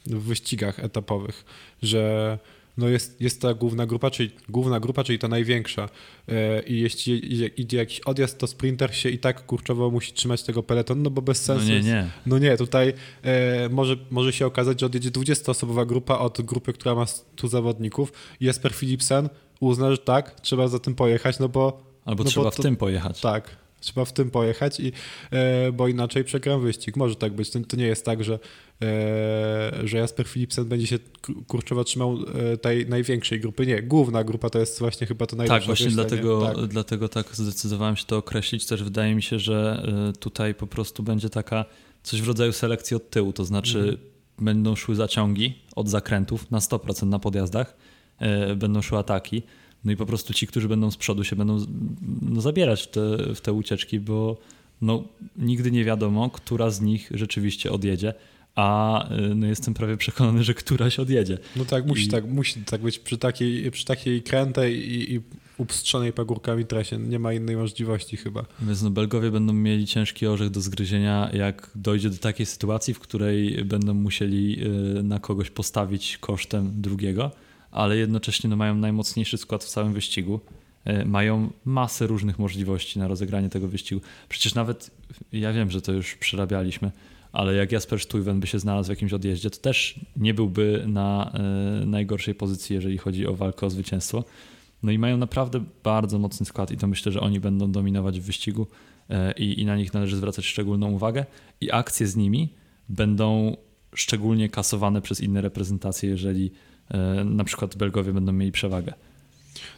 [0.06, 1.46] wyścigach etapowych,
[1.82, 2.38] że
[2.78, 5.90] no jest, jest ta główna grupa, czyli główna grupa, czyli ta największa.
[6.28, 10.64] E, I jeśli idzie jakiś odjazd, to sprinter się i tak kurczowo musi trzymać tego
[10.64, 11.66] peletonu, no bo bez sensu.
[11.68, 12.10] No nie, nie.
[12.26, 16.96] No nie, tutaj e, może, może się okazać, że odjedzie 20-osobowa grupa od grupy, która
[16.96, 18.14] ma tu zawodników.
[18.40, 21.84] Jesper Philipsen uzna, że tak, trzeba za tym pojechać, no bo.
[22.06, 23.22] Albo no trzeba bo to, w tym pojechać.
[23.22, 23.67] Tak.
[23.80, 24.92] Trzeba w tym pojechać, i,
[25.32, 26.96] e, bo inaczej przegram wyścig.
[26.96, 27.50] Może tak być.
[27.50, 28.40] To, to nie jest tak, że,
[28.82, 31.00] e, że Jasper Philipsen będzie się
[31.48, 32.18] kurczowo trzymał
[32.54, 33.66] e, tej największej grupy.
[33.66, 36.68] Nie, główna grupa to jest właśnie chyba to najlepsze Tak, właśnie dlatego tak.
[36.68, 38.66] dlatego tak zdecydowałem się to określić.
[38.66, 39.88] Też wydaje mi się, że
[40.20, 41.66] tutaj po prostu będzie taka
[42.04, 43.98] coś w rodzaju selekcji od tyłu, to znaczy mhm.
[44.40, 47.78] będą szły zaciągi od zakrętów na 100% na podjazdach,
[48.56, 49.44] będą szły ataki
[49.88, 51.66] no i po prostu ci, którzy będą z przodu się będą
[52.22, 53.02] no, zabierać w te,
[53.36, 54.38] w te ucieczki, bo
[54.82, 55.04] no,
[55.38, 58.14] nigdy nie wiadomo, która z nich rzeczywiście odjedzie
[58.56, 61.38] a y, no jestem prawie przekonany, że któraś odjedzie.
[61.56, 62.08] No tak, musi, I...
[62.08, 65.22] tak, musi tak być przy takiej, przy takiej krętej i, i
[65.58, 66.98] upstrzonej pagórkami trasie.
[66.98, 68.46] Nie ma innej możliwości chyba.
[68.62, 73.00] Więc no Belgowie będą mieli ciężki orzech do zgryzienia, jak dojdzie do takiej sytuacji, w
[73.00, 74.66] której będą musieli
[75.00, 77.32] y, na kogoś postawić kosztem drugiego
[77.78, 80.40] ale jednocześnie no, mają najmocniejszy skład w całym wyścigu.
[80.86, 84.02] E, mają masę różnych możliwości na rozegranie tego wyścigu.
[84.30, 84.92] Przecież nawet,
[85.32, 86.92] ja wiem, że to już przerabialiśmy,
[87.32, 91.32] ale jak Jasper Stuyven by się znalazł w jakimś odjeździe, to też nie byłby na
[91.34, 94.24] e, najgorszej pozycji, jeżeli chodzi o walkę o zwycięstwo.
[94.84, 98.24] No i mają naprawdę bardzo mocny skład i to myślę, że oni będą dominować w
[98.24, 98.68] wyścigu
[99.10, 101.26] e, i, i na nich należy zwracać szczególną uwagę.
[101.62, 102.50] I akcje z nimi
[102.90, 103.58] będą
[103.96, 106.52] szczególnie kasowane przez inne reprezentacje, jeżeli
[107.26, 108.94] na przykład Belgowie będą mieli przewagę.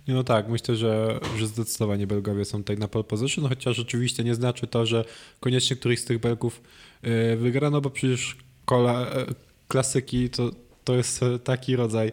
[0.08, 4.36] No tak, myślę, że, że zdecydowanie Belgowie są tutaj na pole position, chociaż oczywiście nie
[4.36, 5.06] znaczy to, że
[5.40, 6.62] koniecznie któryś z tych Belgów
[7.02, 9.26] e, wygra, no bo przecież kola, e,
[9.68, 10.52] klasyki to,
[10.84, 12.12] to jest taki rodzaj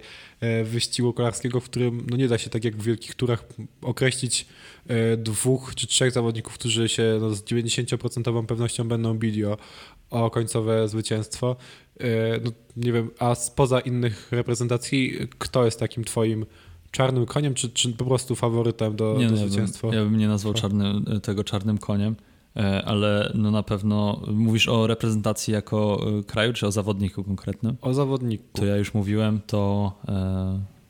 [0.64, 3.44] wyścigu kolarskiego, w którym no nie da się tak jak w wielkich turach
[3.82, 4.46] określić
[5.16, 9.56] dwóch czy trzech zawodników, którzy się no, z 90% pewnością będą bili o,
[10.10, 11.56] o końcowe zwycięstwo.
[12.00, 12.06] E,
[12.44, 16.46] no, nie wiem, a spoza innych reprezentacji, kto jest takim twoim
[16.90, 19.86] czarnym koniem, czy, czy po prostu faworytem do, nie, do zwycięstwa?
[19.86, 22.16] Ja bym, ja bym nie nazwał czarnym, tego czarnym koniem,
[22.56, 27.76] e, ale no na pewno mówisz o reprezentacji jako e, kraju, czy o zawodniku konkretnym?
[27.80, 28.44] O zawodniku.
[28.52, 29.92] To ja już mówiłem, to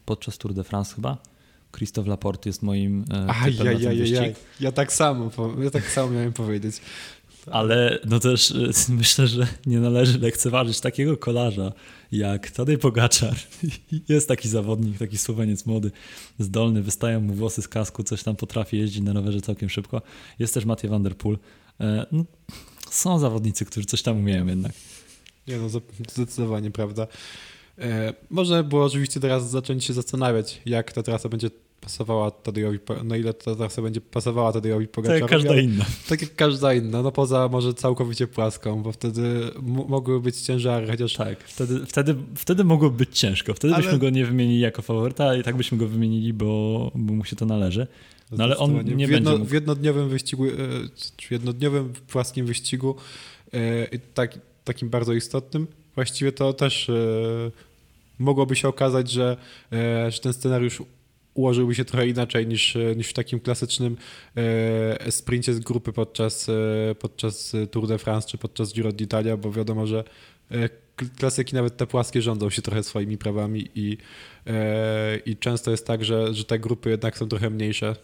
[0.05, 1.19] podczas Tour de France chyba.
[1.77, 5.31] Christophe Laporte jest moim typem ja, ja, ja, ja, ja tak samo,
[5.63, 6.81] ja tak samo miałem powiedzieć.
[7.51, 11.73] Ale no też y, myślę, że nie należy lekceważyć takiego kolarza
[12.13, 13.35] jak Tadej Pogaczar.
[14.09, 15.91] Jest taki zawodnik, taki Słoweniec młody,
[16.39, 20.03] zdolny, wystają mu włosy z kasku, coś tam potrafi jeździć na rowerze całkiem szybko.
[20.39, 21.39] Jest też Matej van der Poel.
[21.81, 22.25] E, no,
[22.91, 24.73] są zawodnicy, którzy coś tam umieją jednak.
[25.49, 25.69] Nie no,
[26.13, 27.07] zdecydowanie, prawda.
[27.79, 31.51] E, można było oczywiście teraz zacząć się zastanawiać, jak ta trasa będzie
[31.87, 35.23] pasowała Tadejowi, na ile ta trasa będzie pasowała Tadejowi Pogaczarowi.
[35.23, 35.85] Tak jak każda inna.
[36.09, 39.51] Tak jak każda inna, no poza może całkowicie płaską, bo wtedy
[39.89, 41.15] mogły być ciężary, chociaż...
[41.15, 43.55] Tak, wtedy, wtedy, wtedy mogło być ciężko.
[43.55, 43.83] Wtedy ale...
[43.83, 47.37] byśmy go nie wymienili jako faworyta i tak byśmy go wymienili, bo, bo mu się
[47.37, 47.87] to należy.
[48.33, 49.51] No ale on nie w jedno, będzie mógł...
[49.51, 50.51] W jednodniowym wyścigu, e,
[51.29, 52.97] w jednodniowym płaskim wyścigu,
[53.55, 56.91] e, tak, takim bardzo istotnym, właściwie to też
[58.19, 59.37] mogłoby się okazać, że,
[59.73, 60.83] e, że ten scenariusz
[61.37, 63.97] ułożyłby się trochę inaczej niż, e, niż w takim klasycznym
[64.37, 66.51] e, sprincie z grupy podczas,
[66.99, 70.05] podczas Tour de France czy podczas Giro d'Italia, bo wiadomo, że
[71.17, 73.99] klasyki nawet te płaskie rządzą się trochę swoimi prawami i,
[75.27, 77.97] i często jest tak, że, że te grupy jednak są trochę mniejsze,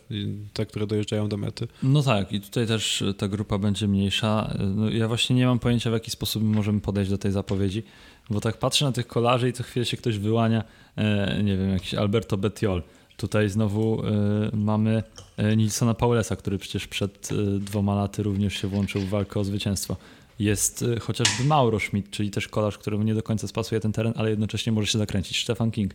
[0.53, 1.69] te, które dojeżdżają do mety.
[1.83, 4.55] No tak i tutaj też ta grupa będzie mniejsza.
[4.75, 7.83] No ja właśnie nie mam pojęcia w jaki sposób możemy podejść do tej zapowiedzi.
[8.31, 10.65] Bo tak patrzę na tych kolarzy i co chwilę się ktoś wyłania,
[10.97, 12.83] e, nie wiem, jakiś Alberto Bettiol.
[13.23, 15.03] Tutaj znowu e, mamy
[15.37, 17.29] e, Nilsona Paulesa, który przecież przed
[17.61, 19.97] dwoma laty również się włączył w walkę o zwycięstwo.
[20.39, 24.31] Jest chociażby Mauro Schmidt, czyli też kolarz, któremu nie do końca spasuje ten teren, ale
[24.31, 25.43] jednocześnie może się zakręcić.
[25.43, 25.95] Stefan King,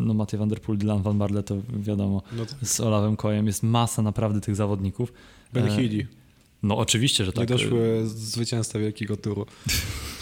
[0.00, 3.46] no Matej van der Poel, Dylan van Barle, to wiadomo, no z Olawem Kojem.
[3.46, 5.12] Jest masa naprawdę tych zawodników.
[5.52, 6.06] Ben Healy.
[6.62, 7.50] No oczywiście, że tak.
[7.50, 9.46] Nie doszły zwycięstwa wielkiego turu.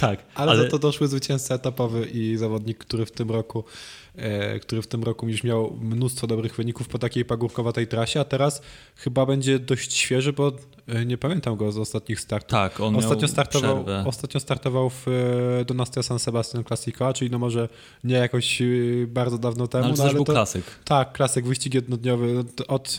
[0.00, 0.22] Tak.
[0.34, 0.62] Ale, ale...
[0.62, 3.64] za to doszły zwycięzca etapowy i zawodnik, który w tym roku
[4.16, 8.24] e, który w tym roku już miał mnóstwo dobrych wyników po takiej pagórkowatej trasie, a
[8.24, 8.62] teraz
[8.96, 10.52] chyba będzie dość świeży, bo
[10.88, 12.50] e, nie pamiętam go z ostatnich startów.
[12.50, 17.68] Tak, on ostatnio startował, Ostatnio startował w e, Donastia San Sebastian Classico, czyli no może
[18.04, 18.62] nie jakoś
[19.06, 19.84] bardzo dawno temu.
[19.84, 20.64] No, ale to no, ale był to, klasyk.
[20.84, 22.34] Tak, klasyk, wyścig jednodniowy.
[22.34, 22.98] No, od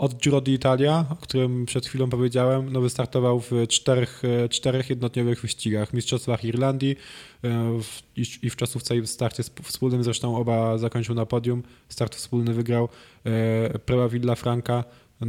[0.00, 5.40] od Giro d'Italia, o którym przed chwilą powiedziałem, no wystartował w czterech, e, czterech jednodniowych
[5.40, 5.92] wyścigach.
[5.92, 6.96] Mistrzostwach Irlandii
[7.44, 7.80] e,
[8.16, 11.62] i, i w czasówce w starcie wspólnym, zresztą oba zakończył na podium.
[11.88, 12.88] Start wspólny wygrał
[13.24, 14.84] e, Preva Villa Franca,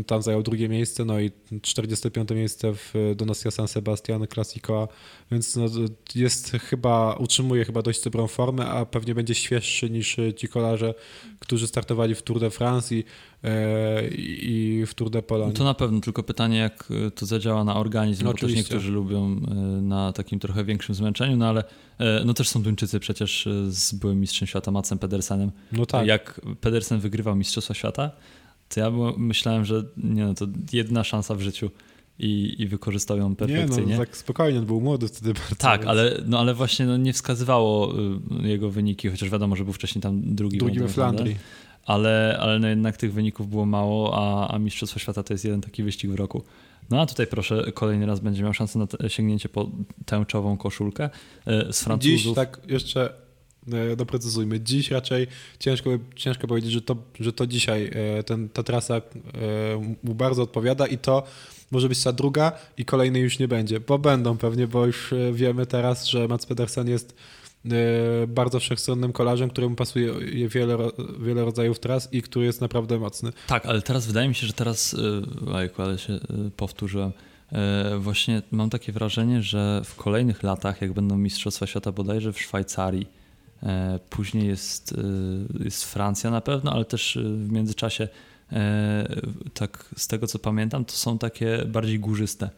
[0.08, 1.32] tam zajął drugie miejsce, no i
[1.62, 4.88] 45 miejsce w Donostia San Sebastian Classico,
[5.32, 5.66] więc no,
[6.16, 10.94] jest chyba, utrzymuje chyba dość dobrą formę, a pewnie będzie świeższy niż ci kolarze,
[11.40, 13.04] którzy startowali w Tour de France i,
[14.12, 15.54] i w Tour de Pologne.
[15.54, 19.26] To na pewno, tylko pytanie, jak to zadziała na organizm, no, bo też niektórzy lubią
[19.26, 21.64] e, na takim trochę większym zmęczeniu, no ale
[22.00, 25.52] e, no też są Duńczycy przecież z byłym mistrzem świata Macem Pedersenem.
[25.72, 26.08] No tak.
[26.08, 28.12] Jak Pedersen wygrywał Mistrzostwa Świata,
[28.70, 31.72] to ja myślałem, że nie no, to jedna szansa w życiu
[32.22, 33.86] i, i wykorzystał ją perfekcyjnie.
[33.86, 35.56] Nie, no tak spokojnie, on był młody wtedy bardzo.
[35.56, 37.94] Tak, ale, no, ale właśnie no, nie wskazywało
[38.44, 40.58] y, jego wyniki, chociaż wiadomo, że był wcześniej tam drugi.
[40.58, 41.36] Drugi we Flandrii.
[41.86, 45.62] Ale, ale no jednak tych wyników było mało, a, a Mistrzostwo Świata to jest jeden
[45.62, 46.44] taki wyścig w roku.
[46.90, 49.70] No a tutaj proszę, kolejny raz będzie miał szansę na sięgnięcie po
[50.06, 51.10] tęczową koszulkę
[51.70, 52.22] y, z Francuzów.
[52.22, 53.14] Dziś tak jeszcze
[53.74, 54.60] E, doprecyzujmy.
[54.60, 55.28] Dziś raczej
[55.60, 59.02] ciężko, ciężko powiedzieć, że to, że to dzisiaj e, ten, ta trasa e,
[60.04, 61.24] mu bardzo odpowiada i to
[61.72, 65.66] może być ta druga i kolejnej już nie będzie, bo będą pewnie, bo już wiemy
[65.66, 67.16] teraz, że Mats Pedersen jest
[68.28, 70.14] bardzo wszechstronnym kolarzem, któremu pasuje
[70.48, 70.78] wiele,
[71.20, 73.32] wiele rodzajów tras i który jest naprawdę mocny.
[73.48, 74.96] Tak, ale teraz wydaje mi się, że teraz,
[75.54, 76.20] ojku, ale się
[76.58, 77.12] powtórzyłem,
[78.00, 83.08] właśnie mam takie wrażenie, że w kolejnych latach, jak będą Mistrzostwa Świata bodajże w Szwajcarii,
[83.64, 84.96] E, później jest,
[85.60, 88.08] e, jest Francja na pewno, ale też e, w międzyczasie,
[89.54, 92.50] tak z tego co pamiętam, to są takie bardziej górzyste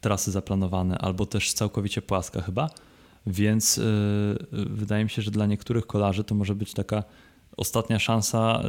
[0.00, 2.70] trasy zaplanowane, albo też całkowicie płaska chyba.
[3.26, 3.80] Więc
[4.52, 7.04] wydaje mi się, że dla niektórych kolarzy to może być taka
[7.56, 8.62] ostatnia szansa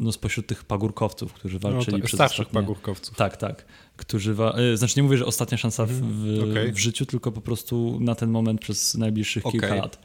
[0.00, 2.60] no, spośród tych pagórkowców, którzy no walczyli no, tak, przez starszych ostatnie...
[2.60, 3.16] pagórkowców.
[3.16, 3.64] Tak, tak.
[3.96, 4.56] Którzy wa...
[4.74, 6.72] Znaczy nie mówię, że ostatnia szansa w, w, okay.
[6.72, 9.60] w, życiu, tylko po prostu na ten moment przez najbliższych okay.
[9.60, 9.98] kilka lat.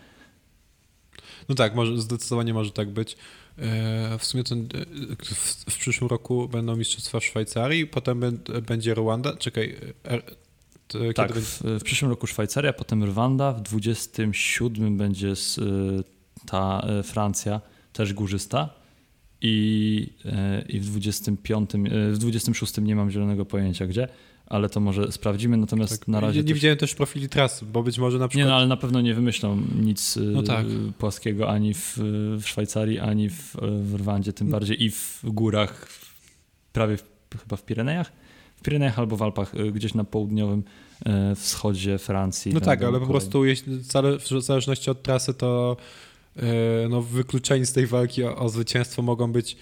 [1.50, 3.18] No tak, może, zdecydowanie może tak być.
[3.58, 5.26] E, w sumie ten, e,
[5.70, 8.22] w, przyszłym roku będą mistrzostwa w Szwajcarii, potem
[8.68, 9.36] będzie Rwanda.
[9.36, 10.24] Czekaj, er,
[11.16, 15.34] tak, w, w, przyszłym roku Szwajcaria, potem Rwanda, w 27 będzie
[16.46, 17.62] ta Francja,
[17.94, 18.70] też górzysta
[19.42, 20.10] i,
[20.70, 21.70] i w 25,
[22.12, 24.08] w 26 nie mam zielonego pojęcia gdzie
[24.54, 26.08] ale to może sprawdzimy, natomiast tak.
[26.08, 26.39] na razie...
[26.39, 28.46] Nie, nie widziałem też profili tras, bo być może na przykład...
[28.46, 30.66] Nie, no ale na pewno nie wymyślą nic no y, tak.
[30.98, 31.98] płaskiego ani w,
[32.39, 35.88] w Szwajcarii, ani w, w Rwandzie, tym bardziej i w górach,
[36.73, 37.04] prawie w,
[37.42, 38.12] chyba w Pirenejach?
[38.56, 40.63] W Pirenejach albo w Alpach, y, gdzieś na południowym
[41.32, 42.54] y, wschodzie Francji.
[42.54, 43.42] No tak, ale po prostu
[44.19, 45.77] w zależności od trasy to
[46.90, 49.58] no, wykluczeni z tej walki o, o zwycięstwo mogą być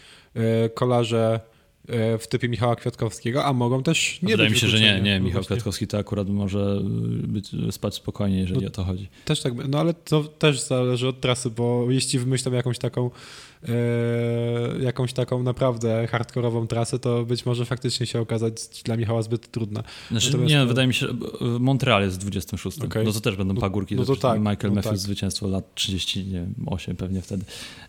[0.74, 1.51] kolarze e,
[2.20, 5.20] w typie Michała Kwiatkowskiego, a mogą też nie Wydaje mi się, że nie, nie.
[5.20, 5.56] No Michał właśnie.
[5.56, 6.80] Kwiatkowski to akurat może
[7.28, 9.10] być, spać spokojnie, jeżeli No- o to chodzi.
[9.26, 13.10] Też tak, no ale to też zależy od trasy, bo jeśli wymyślą jakąś taką
[13.70, 13.72] e,
[14.84, 18.54] jakąś taką naprawdę hardkorową trasę, to być może faktycznie się okazać
[18.84, 19.84] dla Michała zbyt trudna.
[20.12, 21.14] Znaczy, Natomiast nie, to- wydaje mi się, że
[21.60, 22.82] Montreal jest w 26.
[22.82, 23.06] Okej.
[23.06, 23.96] No to też będą No- pagórki.
[23.96, 24.98] no to przecież tak, Michael no Matthews tak.
[24.98, 27.46] zwycięstwo lat 38 pewnie wtedy.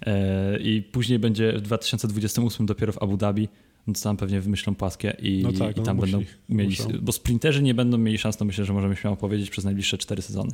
[0.06, 3.48] E, I później będzie w 2028 dopiero w Abu Dhabi.
[3.86, 6.68] No to tam pewnie wymyślą płaskie i, No tak, i no tam musi- będą mieli.
[6.70, 6.88] muszą.
[7.02, 10.22] Bo sprinterzy nie będą mieli szans, to myślę, że możemy śmiało powiedzieć, przez najbliższe 4
[10.22, 10.50] sezony.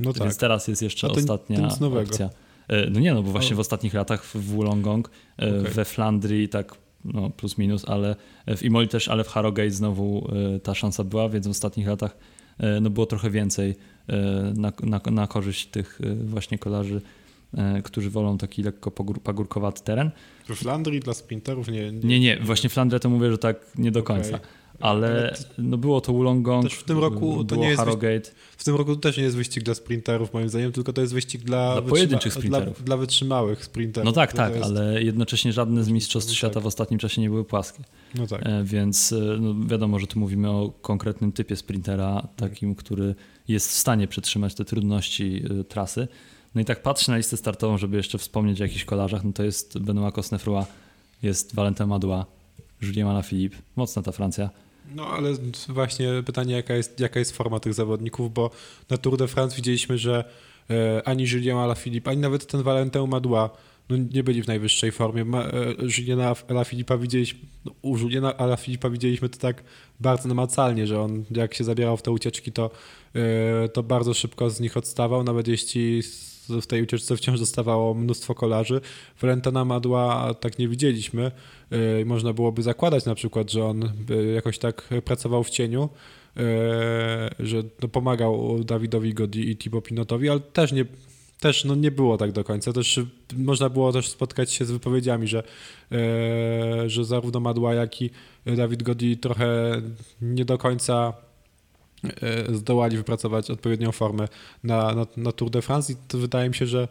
[0.00, 0.22] No tak.
[0.22, 2.10] Więc teraz jest jeszcze A to- to ostatnia nowego.
[2.10, 2.30] opcja.
[2.68, 5.72] E, No nie, no bo właśnie w ostatnich latach w Wollongong, e, Okej.
[5.72, 6.74] we Flandrii tak
[7.04, 8.16] no plus minus, ale
[8.56, 12.16] w Imoli też, ale w Harrogate znowu e, ta szansa była, więc w ostatnich latach
[12.58, 13.74] e, no było trochę więcej
[14.08, 14.16] e,
[14.56, 17.00] na, na, na korzyść tych e, właśnie kolarzy, e,
[17.84, 18.90] którzy wolą taki lekko
[19.24, 20.10] pagórkowaty teren.
[20.48, 21.92] W Flandrii dla sprinterów nie...
[21.92, 24.28] Nie, nie, właśnie Flandria to mówię, że tak nie do końca.
[24.36, 24.40] Okej.
[24.80, 28.30] Ale Ale no było to Wollongong, Też w tym roku to nie jest Harrogate.
[28.56, 31.14] W tym roku to też nie jest wyścig dla sprinterów moim zdaniem, tylko to jest
[31.14, 32.84] wyścig dla, Dla pojedynczych dla, sprinterów.
[32.84, 34.04] dla wytrzymałych sprinterów.
[34.06, 36.62] No tak, tak, jest- ale jednocześnie żadne z mistrzostw No świata tak.
[36.62, 37.82] w ostatnim czasie nie były płaskie.
[38.14, 38.42] No tak.
[38.46, 43.14] E, Więc e, no wiadomo, że tu mówimy o konkretnym typie sprintera, takim, który
[43.48, 46.08] jest w stanie przetrzymać te trudności e, trasy.
[46.54, 49.42] No i tak patrzę na listę startową, żeby jeszcze wspomnieć o jakichś kolarzach, no to
[49.42, 50.64] jest Benoit Cosnefroy,
[51.22, 52.26] jest Valentin Madua,
[52.82, 54.50] Julien Alaphilippe, mocna ta Francja.
[54.94, 55.32] No ale
[55.68, 58.50] właśnie pytanie, jaka jest, jaka jest forma tych zawodników, bo
[58.90, 60.24] na Tour de France widzieliśmy, że
[60.70, 63.50] e, ani Julien Alaphilippe, ani nawet ten Valentin Madua
[63.88, 65.24] no, nie byli w najwyższej formie.
[65.24, 65.50] Ma, e,
[65.98, 69.62] Juliana Alaphilippa widzieliśmy, no, u Juliana Alaphilippa widzieliśmy to tak
[70.00, 72.70] bardzo namacalnie, że on jak się zabierał w te ucieczki, to,
[73.14, 76.02] e, to bardzo szybko z nich odstawał, nawet jeśli
[76.48, 78.80] w tej ucieczce wciąż dostawało mnóstwo kolarzy.
[79.20, 81.30] Valentana Madła tak nie widzieliśmy.
[81.70, 85.88] E, Można byłoby zakładać na przykład, że on by jakoś tak pracował w cieniu,
[86.36, 86.40] e,
[87.38, 90.84] że no pomagał Dawidowi Godi i Thibaut Pinotowi, ale też nie,
[91.40, 92.72] też no nie było tak do końca.
[92.72, 93.00] Też
[93.36, 95.42] można było też spotkać się z wypowiedziami, że,
[96.86, 98.10] że zarówno Madła, jak i
[98.46, 99.82] Dawid Godi trochę
[100.22, 101.12] nie do końca
[102.52, 104.28] zdołali wypracować odpowiednią formę
[104.64, 106.88] na, na, na Tour de France i to wydaje mi się, że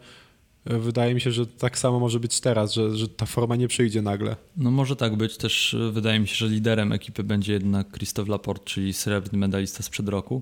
[0.65, 4.01] wydaje mi się, że tak samo może być teraz, że, że ta forma nie przyjdzie
[4.01, 4.35] nagle.
[4.57, 8.31] No może tak być, też e, wydaje mi się, że liderem ekipy będzie jednak Christophe
[8.31, 10.41] Laporte, czyli srebrny medalista sprzed roku.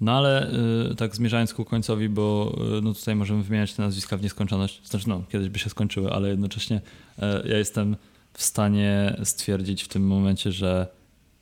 [0.00, 0.50] No ale
[0.96, 5.24] tak zmierzając ku końcowi, bo no tutaj możemy wymieniać te nazwiska w nieskończoność, znaczy no
[5.28, 6.80] kiedyś by się skończyły, ale jednocześnie
[7.44, 7.96] ja jestem
[8.32, 10.86] w stanie stwierdzić w tym momencie, że,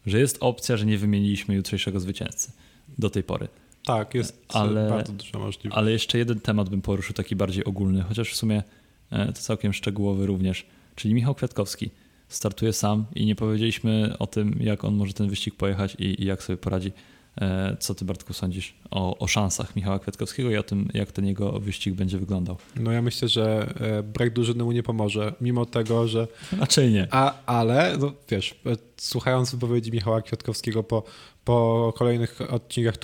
[0.06, 2.52] że jest opcja, że nie wymieniliśmy jutrzejszego zwycięzcy
[2.98, 3.48] do tej pory.
[3.84, 5.78] Tak, jest Ale- bardzo duża możliwość.
[5.78, 8.62] Ale jeszcze jeden temat bym poruszył, taki bardziej ogólny, chociaż w sumie
[9.10, 11.90] e, to całkiem szczegółowy również, czyli Michał Kwiatkowski
[12.28, 16.24] startuje sam i nie powiedzieliśmy o tym, jak on może ten wyścig pojechać i, i
[16.24, 16.92] jak sobie poradzi.
[17.40, 21.26] E, Co ty, Bartku, sądzisz o, o szansach Michała Kwiatkowskiego i o tym, jak ten
[21.26, 22.56] jego wyścig będzie wyglądał?
[22.76, 26.28] No ja myślę, że e, brak drużyny mu nie pomoże, mimo tego, że...
[26.58, 27.08] Raczej nie.
[27.10, 31.02] A, ale, no wiesz, e, słuchając wypowiedzi Michała Kwiatkowskiego po,
[31.44, 32.94] po kolejnych odcinkach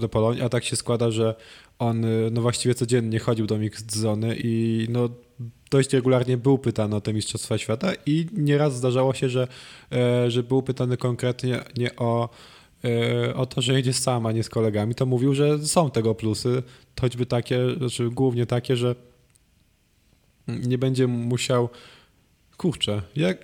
[0.00, 1.34] de Pologne, a tak się składa, że
[1.78, 5.08] on no właściwie codziennie chodził do mixed zony i no
[5.70, 9.48] dość regularnie był pytany o te Mistrzostwa Świata i nieraz zdarzało się, że,
[10.28, 12.28] że był pytany konkretnie nie o,
[13.34, 16.62] o to, że jedzie sam, a nie z kolegami, to mówił, że są tego plusy,
[17.00, 18.94] choćby takie, znaczy głównie takie, że
[20.48, 21.68] nie będzie musiał.
[22.56, 23.42] Kurczę, jak.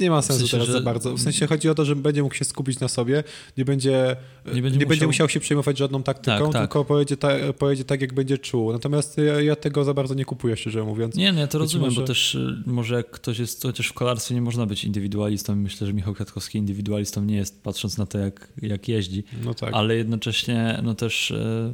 [0.00, 1.14] Nie ma sensu sensie, teraz za bardzo.
[1.16, 3.24] W sensie chodzi o to, że będzie mógł się skupić na sobie,
[3.56, 5.28] nie będzie, Nie nie będzie będzie, musiał- musiał...
[5.28, 6.62] się przejmować żadną taktyką, Tak, tak.
[6.62, 8.72] tylko pojedzie, ta, pojedzie tak, jak będzie czuł.
[8.72, 11.14] Natomiast ja, ja tego za bardzo nie kupuję, szczerze mówiąc.
[11.14, 13.86] Nie, no ja to Być rozumiem, może- bo też y, może jak ktoś jest, chociaż
[13.88, 15.56] w kolarstwie nie można być indywidualistą.
[15.56, 19.24] Myślę, że Michał Kwiatkowski indywidualistą nie jest, patrząc na to, jak, jak jeździ.
[19.44, 19.70] No tak.
[19.74, 21.72] ale jednocześnie no też e,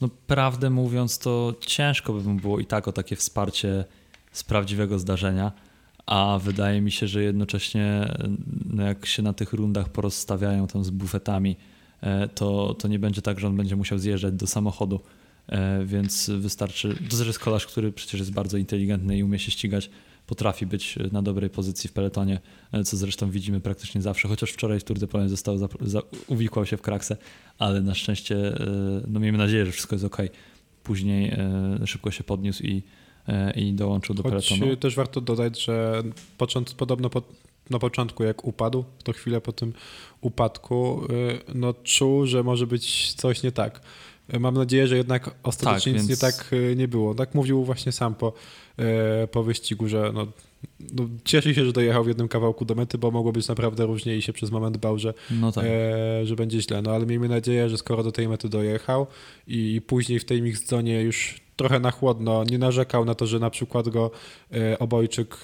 [0.00, 3.84] no prawdę mówiąc to ciężko by mu było i tak o takie wsparcie
[4.32, 5.52] z prawdziwego zdarzenia,
[6.06, 8.14] a wydaje mi się, że jednocześnie
[8.66, 11.56] no jak się na tych rundach porozstawiają tam z bufetami,
[12.00, 15.00] e, to, to nie będzie tak, że on będzie musiał zjeżdżać do samochodu,
[15.46, 19.50] e, więc wystarczy, to też jest kolarz, który przecież jest bardzo inteligentny i umie się
[19.50, 19.90] ścigać,
[20.26, 22.40] potrafi być na dobrej pozycji w peletonie,
[22.72, 26.02] e, co zresztą widzimy praktycznie zawsze, chociaż wczoraj w Tour de Pologne został za, za,
[26.26, 27.16] uwikłał się w kraksę,
[27.58, 28.58] ale na szczęście,
[29.08, 30.16] no miejmy nadzieję, że wszystko jest ok.
[30.82, 31.36] Później
[31.86, 32.82] szybko się podniósł i,
[33.54, 34.76] i dołączył do Choć peletonu.
[34.76, 36.02] też warto dodać, że
[36.38, 37.22] począt, podobno po,
[37.70, 39.72] na początku jak upadł, to chwilę po tym
[40.20, 41.06] upadku,
[41.54, 43.80] no czuł, że może być coś nie tak.
[44.40, 46.22] Mam nadzieję, że jednak ostatecznie tak, nic więc...
[46.22, 47.14] nie tak nie było.
[47.14, 48.32] Tak mówił właśnie sam po,
[49.30, 50.26] po wyścigu, że no,
[50.80, 54.16] no, cieszy się, że dojechał w jednym kawałku do mety, bo mogło być naprawdę różnie
[54.16, 55.64] i się przez moment bał, że, no tak.
[55.64, 56.82] e, że będzie źle.
[56.82, 59.06] No ale miejmy nadzieję, że skoro do tej mety dojechał
[59.46, 63.38] i później w tej mix zone już trochę na chłodno nie narzekał na to, że
[63.38, 64.10] na przykład go
[64.52, 65.36] e, obojczyk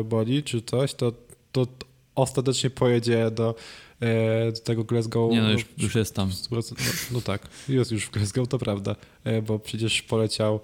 [0.00, 1.12] e, boli czy coś, to,
[1.52, 1.66] to
[2.14, 3.54] ostatecznie pojedzie do,
[4.00, 5.32] e, do tego Glasgow.
[5.32, 6.30] Nie, no już, już jest tam.
[6.50, 6.58] No,
[7.12, 8.96] no, tak, jest już w Glasgow, to prawda,
[9.46, 10.60] bo przecież poleciał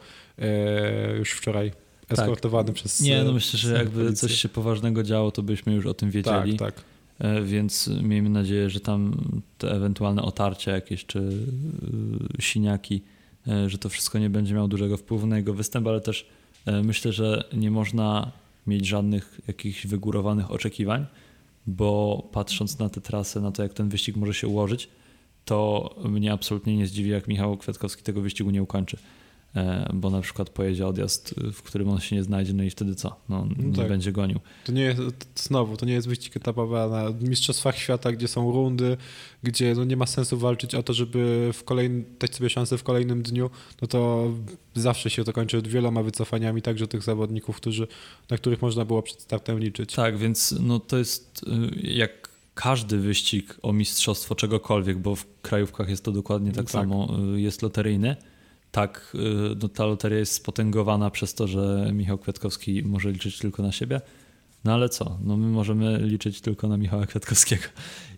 [1.18, 1.72] już wczoraj
[2.08, 2.74] eskortowany tak.
[2.74, 4.28] przez Nie, no myślę, że jakby policję.
[4.28, 6.56] coś się poważnego działo, to byśmy już o tym wiedzieli.
[6.56, 6.84] Tak, tak.
[7.44, 9.20] Więc miejmy nadzieję, że tam
[9.58, 11.32] te ewentualne otarcia jakieś czy
[12.40, 13.02] siniaki,
[13.66, 16.26] że to wszystko nie będzie miało dużego wpływu na jego występ, ale też
[16.82, 18.32] myślę, że nie można
[18.66, 21.06] mieć żadnych jakichś wygórowanych oczekiwań,
[21.66, 24.88] bo patrząc na tę trasę, na to jak ten wyścig może się ułożyć,
[25.44, 28.96] to mnie absolutnie nie zdziwi, jak Michał Kwiatkowski tego wyścigu nie ukończy.
[29.56, 32.94] E, bo na przykład pojedzie odjazd, w którym on się nie znajdzie, no i wtedy
[32.94, 33.16] co?
[33.28, 33.88] No, no nie tak.
[33.88, 34.40] będzie gonił.
[34.64, 35.00] To nie jest,
[35.34, 38.96] znowu, to nie jest wyścig etapowy na Mistrzostwach Świata, gdzie są rundy,
[39.42, 42.82] gdzie no nie ma sensu walczyć o to, żeby w kolejnym, dać sobie szansę w
[42.82, 43.50] kolejnym dniu,
[43.82, 44.30] no to
[44.74, 47.86] zawsze się to kończy wieloma wycofaniami także tych zawodników, którzy,
[48.30, 49.94] na których można było przed startem liczyć.
[49.94, 55.88] Tak, więc no to jest y, jak każdy wyścig o mistrzostwo czegokolwiek, bo w krajówkach
[55.88, 56.70] jest to dokładnie tak, tak.
[56.70, 58.16] samo, y, jest loteryjny
[58.70, 63.62] tak, y, no, ta loteria jest spotęgowana przez to, że Michał Kwiatkowski może liczyć tylko
[63.62, 64.00] na siebie.
[64.64, 65.18] No ale co?
[65.24, 67.64] No my możemy liczyć tylko na Michała Kwiatkowskiego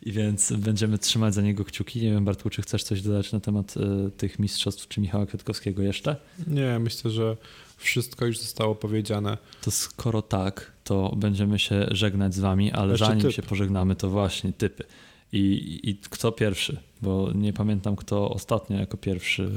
[0.02, 2.02] i więc będziemy trzymać za niego kciuki.
[2.02, 5.82] Nie wiem, Bartku, czy chcesz coś dodać na temat y, tych mistrzostw czy Michała Kwiatkowskiego
[5.82, 6.16] jeszcze?
[6.46, 7.36] Nie, myślę, że
[7.76, 9.38] wszystko już zostało powiedziane.
[9.62, 13.32] To skoro tak, to będziemy się żegnać z wami, ale jeszcze zanim typ.
[13.32, 14.84] się pożegnamy, to właśnie typy.
[15.32, 16.80] I, I kto pierwszy?
[17.02, 19.50] Bo nie pamiętam, kto ostatnio jako pierwszy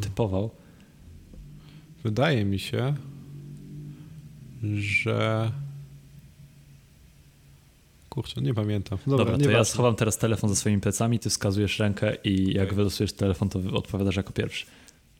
[0.00, 0.50] typował.
[2.04, 2.94] Wydaje mi się,
[4.74, 5.50] że.
[8.08, 8.98] Kurczę, nie pamiętam.
[9.06, 12.64] Dobra, Dobra to ja schowam teraz telefon za swoimi plecami, ty wskazujesz rękę i jak
[12.64, 12.76] okay.
[12.76, 14.66] wylosujesz telefon, to odpowiadasz jako pierwszy.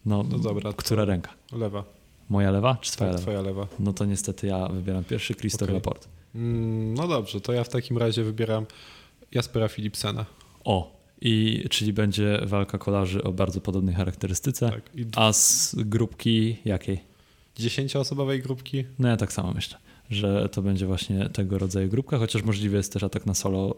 [0.07, 0.73] No, no dobra.
[0.73, 1.31] Która ręka?
[1.53, 1.85] Lewa.
[2.29, 3.23] Moja lewa czy twoja tak, lewa?
[3.23, 3.67] Twoja lewa.
[3.79, 5.95] No to niestety ja wybieram pierwszy, Christopher okay.
[6.35, 8.67] Mm, no dobrze, to ja w takim razie wybieram
[9.33, 10.25] Jaspera Philipsena.
[10.65, 14.71] O, i czyli będzie walka kolarzy o bardzo podobnej charakterystyce.
[14.71, 14.91] Tak.
[15.17, 17.01] A z grupki jakiej?
[17.57, 18.85] Dziesięcioosobowej grupki?
[18.99, 19.79] No ja tak samo myślę,
[20.11, 23.77] że to będzie właśnie tego rodzaju grupka, chociaż możliwy jest też atak na solo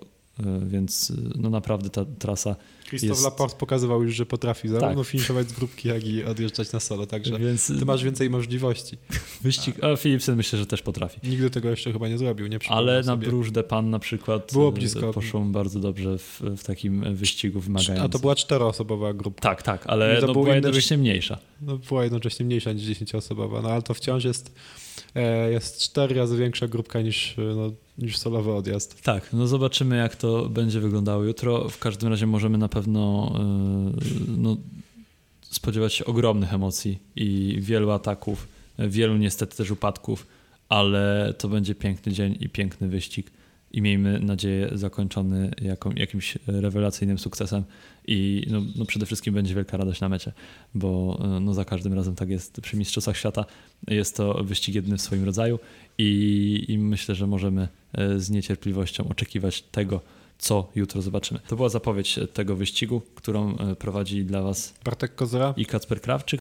[0.66, 2.56] więc no naprawdę ta trasa
[2.90, 3.24] Christophe jest...
[3.24, 5.10] Laporte pokazywał już, że potrafi zarówno tak.
[5.10, 7.66] finiszować z grupki, jak i odjeżdżać na solo, także Więc...
[7.66, 8.96] ty masz więcej możliwości.
[9.42, 11.20] Wyścig, a Philipsen myślę, że też potrafi.
[11.28, 14.72] Nigdy tego jeszcze chyba nie zrobił, nie Ale na Bruges de Pan na przykład Było
[14.72, 15.12] blisko.
[15.12, 18.06] poszło bardzo dobrze w, w takim wyścigu wymagającym.
[18.06, 19.40] A to była czteroosobowa grupa.
[19.42, 21.38] Tak, tak, ale no, była jednocześnie mniejsza.
[21.60, 24.52] No, była jednocześnie mniejsza niż dziesięcioosobowa, no ale to wciąż jest
[24.89, 24.89] E,
[25.50, 29.02] jest cztery razy większa grupka niż, e, no, niż solowy odjazd.
[29.02, 31.68] Tak, no zobaczymy jak to będzie wyglądało jutro.
[31.68, 34.56] W każdym razie możemy na pewno e, no,
[35.42, 38.48] spodziewać się ogromnych emocji i wielu ataków,
[38.78, 40.26] wielu niestety też upadków,
[40.68, 43.30] ale to będzie piękny dzień i piękny wyścig
[43.72, 47.64] i miejmy nadzieję zakończony jaką, jakimś rewelacyjnym sukcesem
[48.06, 50.32] i no, no, przede wszystkim będzie wielka radość na mecie,
[50.74, 53.44] bo no, za każdym razem tak jest przy Mistrzostwach Świata.
[53.88, 55.58] Jest to wyścig jedny w swoim rodzaju
[55.98, 60.00] i, i myślę, że możemy e, z niecierpliwością oczekiwać tego,
[60.38, 61.40] co jutro zobaczymy.
[61.48, 66.40] To była zapowiedź tego wyścigu, którą e, prowadzi dla Was Bartek Kozera i Kacper Krawczyk.